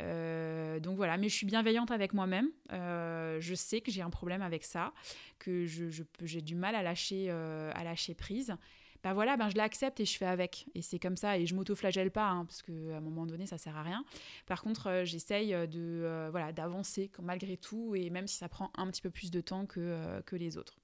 euh, 0.00 0.78
donc 0.80 0.96
voilà, 0.96 1.16
mais 1.16 1.28
je 1.28 1.34
suis 1.34 1.46
bienveillante 1.46 1.90
avec 1.90 2.12
moi-même, 2.12 2.50
je 2.70 3.54
sais 3.56 3.80
que 3.80 3.90
j'ai 3.90 4.02
un 4.02 4.10
problème 4.10 4.42
avec 4.42 4.64
ça, 4.64 4.92
que 5.38 5.64
je, 5.66 6.02
j'ai 6.22 6.42
du 6.42 6.54
mal 6.54 6.74
à 6.74 6.82
lâcher 6.82 7.30
à 7.30 7.84
lâcher 7.84 8.14
prise. 8.14 8.54
bah 9.02 9.14
voilà, 9.14 9.36
ben 9.36 9.48
je 9.48 9.56
l'accepte 9.56 10.00
et 10.00 10.04
je 10.04 10.16
fais 10.16 10.26
avec. 10.26 10.66
Et 10.74 10.82
c'est 10.82 10.98
comme 10.98 11.16
ça, 11.16 11.38
et 11.38 11.46
je 11.46 11.54
m'auto-flagelle 11.54 12.10
pas, 12.10 12.28
hein, 12.28 12.44
parce 12.44 12.62
qu'à 12.62 12.72
un 12.72 13.00
moment 13.00 13.26
donné, 13.26 13.46
ça 13.46 13.58
sert 13.58 13.76
à 13.76 13.82
rien. 13.82 14.04
Par 14.46 14.62
contre, 14.62 15.02
j'essaye 15.04 15.52
de 15.68 16.28
voilà 16.30 16.52
d'avancer 16.52 17.10
malgré 17.22 17.56
tout, 17.56 17.94
et 17.94 18.10
même 18.10 18.26
si 18.26 18.36
ça 18.36 18.48
prend 18.48 18.70
un 18.76 18.86
petit 18.88 19.02
peu 19.02 19.10
plus 19.10 19.30
de 19.30 19.40
temps 19.40 19.66
que, 19.66 20.20
que 20.26 20.36
les 20.36 20.56
autres. 20.56 20.78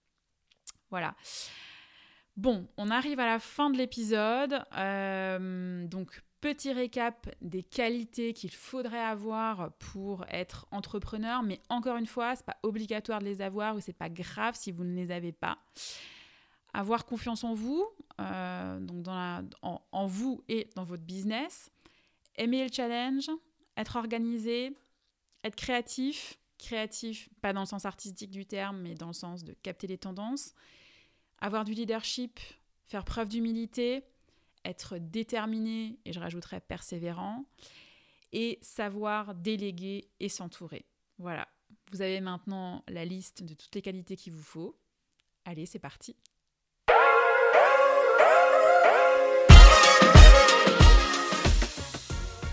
Voilà. 0.90 1.14
Bon, 2.40 2.66
on 2.78 2.88
arrive 2.88 3.20
à 3.20 3.26
la 3.26 3.38
fin 3.38 3.68
de 3.68 3.76
l'épisode. 3.76 4.64
donc, 5.90 6.22
petit 6.40 6.72
récap 6.72 7.28
des 7.42 7.62
qualités 7.62 8.32
qu'il 8.32 8.50
faudrait 8.50 9.04
avoir 9.04 9.72
pour 9.72 10.24
être 10.30 10.66
entrepreneur, 10.70 11.42
mais 11.42 11.60
encore 11.68 11.98
une 11.98 12.06
fois, 12.06 12.34
c'est 12.34 12.46
pas 12.46 12.56
obligatoire 12.62 13.18
de 13.18 13.26
les 13.26 13.42
avoir 13.42 13.76
ou 13.76 13.80
c'est 13.80 13.92
pas 13.92 14.08
grave 14.08 14.54
si 14.56 14.72
vous 14.72 14.84
ne 14.84 14.96
les 14.96 15.10
avez 15.10 15.32
pas. 15.32 15.58
Avoir 16.72 17.04
confiance 17.04 17.44
en 17.44 17.52
vous, 17.52 17.86
euh, 18.22 18.80
donc 18.80 19.06
en, 19.60 20.06
vous 20.06 20.42
et 20.48 20.70
dans 20.76 20.84
votre 20.84 21.02
business, 21.02 21.70
aimer 22.36 22.64
le 22.64 22.72
challenge, 22.72 23.28
être 23.76 23.96
organisé, 23.96 24.74
être 25.44 25.56
créatif, 25.56 26.38
créatif 26.56 27.28
pas 27.42 27.52
dans 27.52 27.60
le 27.60 27.66
sens 27.66 27.84
artistique 27.84 28.30
du 28.30 28.46
terme, 28.46 28.80
mais 28.80 28.94
dans 28.94 29.08
le 29.08 29.12
sens 29.12 29.44
de 29.44 29.52
capter 29.62 29.86
les 29.88 29.98
tendances, 29.98 30.54
avoir 31.40 31.64
du 31.64 31.72
leadership, 31.72 32.38
faire 32.86 33.04
preuve 33.04 33.28
d'humilité, 33.28 34.04
être 34.64 34.98
déterminé 34.98 35.98
et 36.04 36.12
je 36.12 36.20
rajouterais 36.20 36.60
persévérant, 36.60 37.44
et 38.32 38.58
savoir 38.62 39.34
déléguer 39.34 40.08
et 40.20 40.28
s'entourer. 40.28 40.84
Voilà, 41.18 41.48
vous 41.90 42.02
avez 42.02 42.20
maintenant 42.20 42.84
la 42.88 43.04
liste 43.04 43.42
de 43.42 43.54
toutes 43.54 43.74
les 43.74 43.82
qualités 43.82 44.16
qu'il 44.16 44.32
vous 44.32 44.42
faut. 44.42 44.78
Allez, 45.44 45.66
c'est 45.66 45.78
parti. 45.78 46.16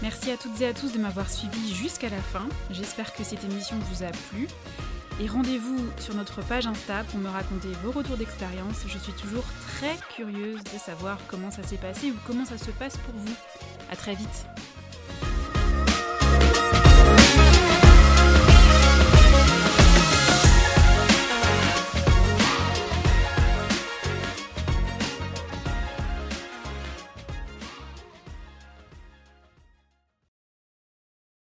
Merci 0.02 0.32
à 0.32 0.38
toutes 0.38 0.62
et 0.62 0.68
à 0.68 0.74
tous 0.74 0.94
de 0.94 1.00
m'avoir 1.00 1.30
suivi 1.30 1.74
jusqu'à 1.74 2.10
la 2.10 2.22
fin. 2.22 2.48
J'espère 2.72 3.14
que 3.14 3.24
cette 3.24 3.44
émission 3.44 3.78
vous 3.78 4.04
a 4.04 4.12
plu. 4.12 4.48
Et 5.20 5.28
rendez-vous 5.28 5.80
sur 6.00 6.14
notre 6.14 6.44
page 6.44 6.68
Insta 6.68 7.04
pour 7.06 7.20
me 7.20 7.28
raconter 7.28 7.70
vos 7.84 7.92
retours 7.92 8.18
d'expérience. 8.18 8.84
Je 8.86 9.00
suis 9.00 9.14
toujours 9.14 9.46
très 9.66 9.96
curieuse 10.16 10.64
de 10.64 10.78
savoir 10.78 11.18
comment 11.28 11.50
ça 11.50 11.64
s'est 11.64 11.78
passé 11.78 12.12
ou 12.12 12.16
comment 12.28 12.46
ça 12.46 12.60
se 12.60 12.70
passe 12.70 12.98
pour 12.98 13.16
vous. 13.16 13.34
À 13.92 13.96
très 13.96 14.14
vite. 14.14 14.46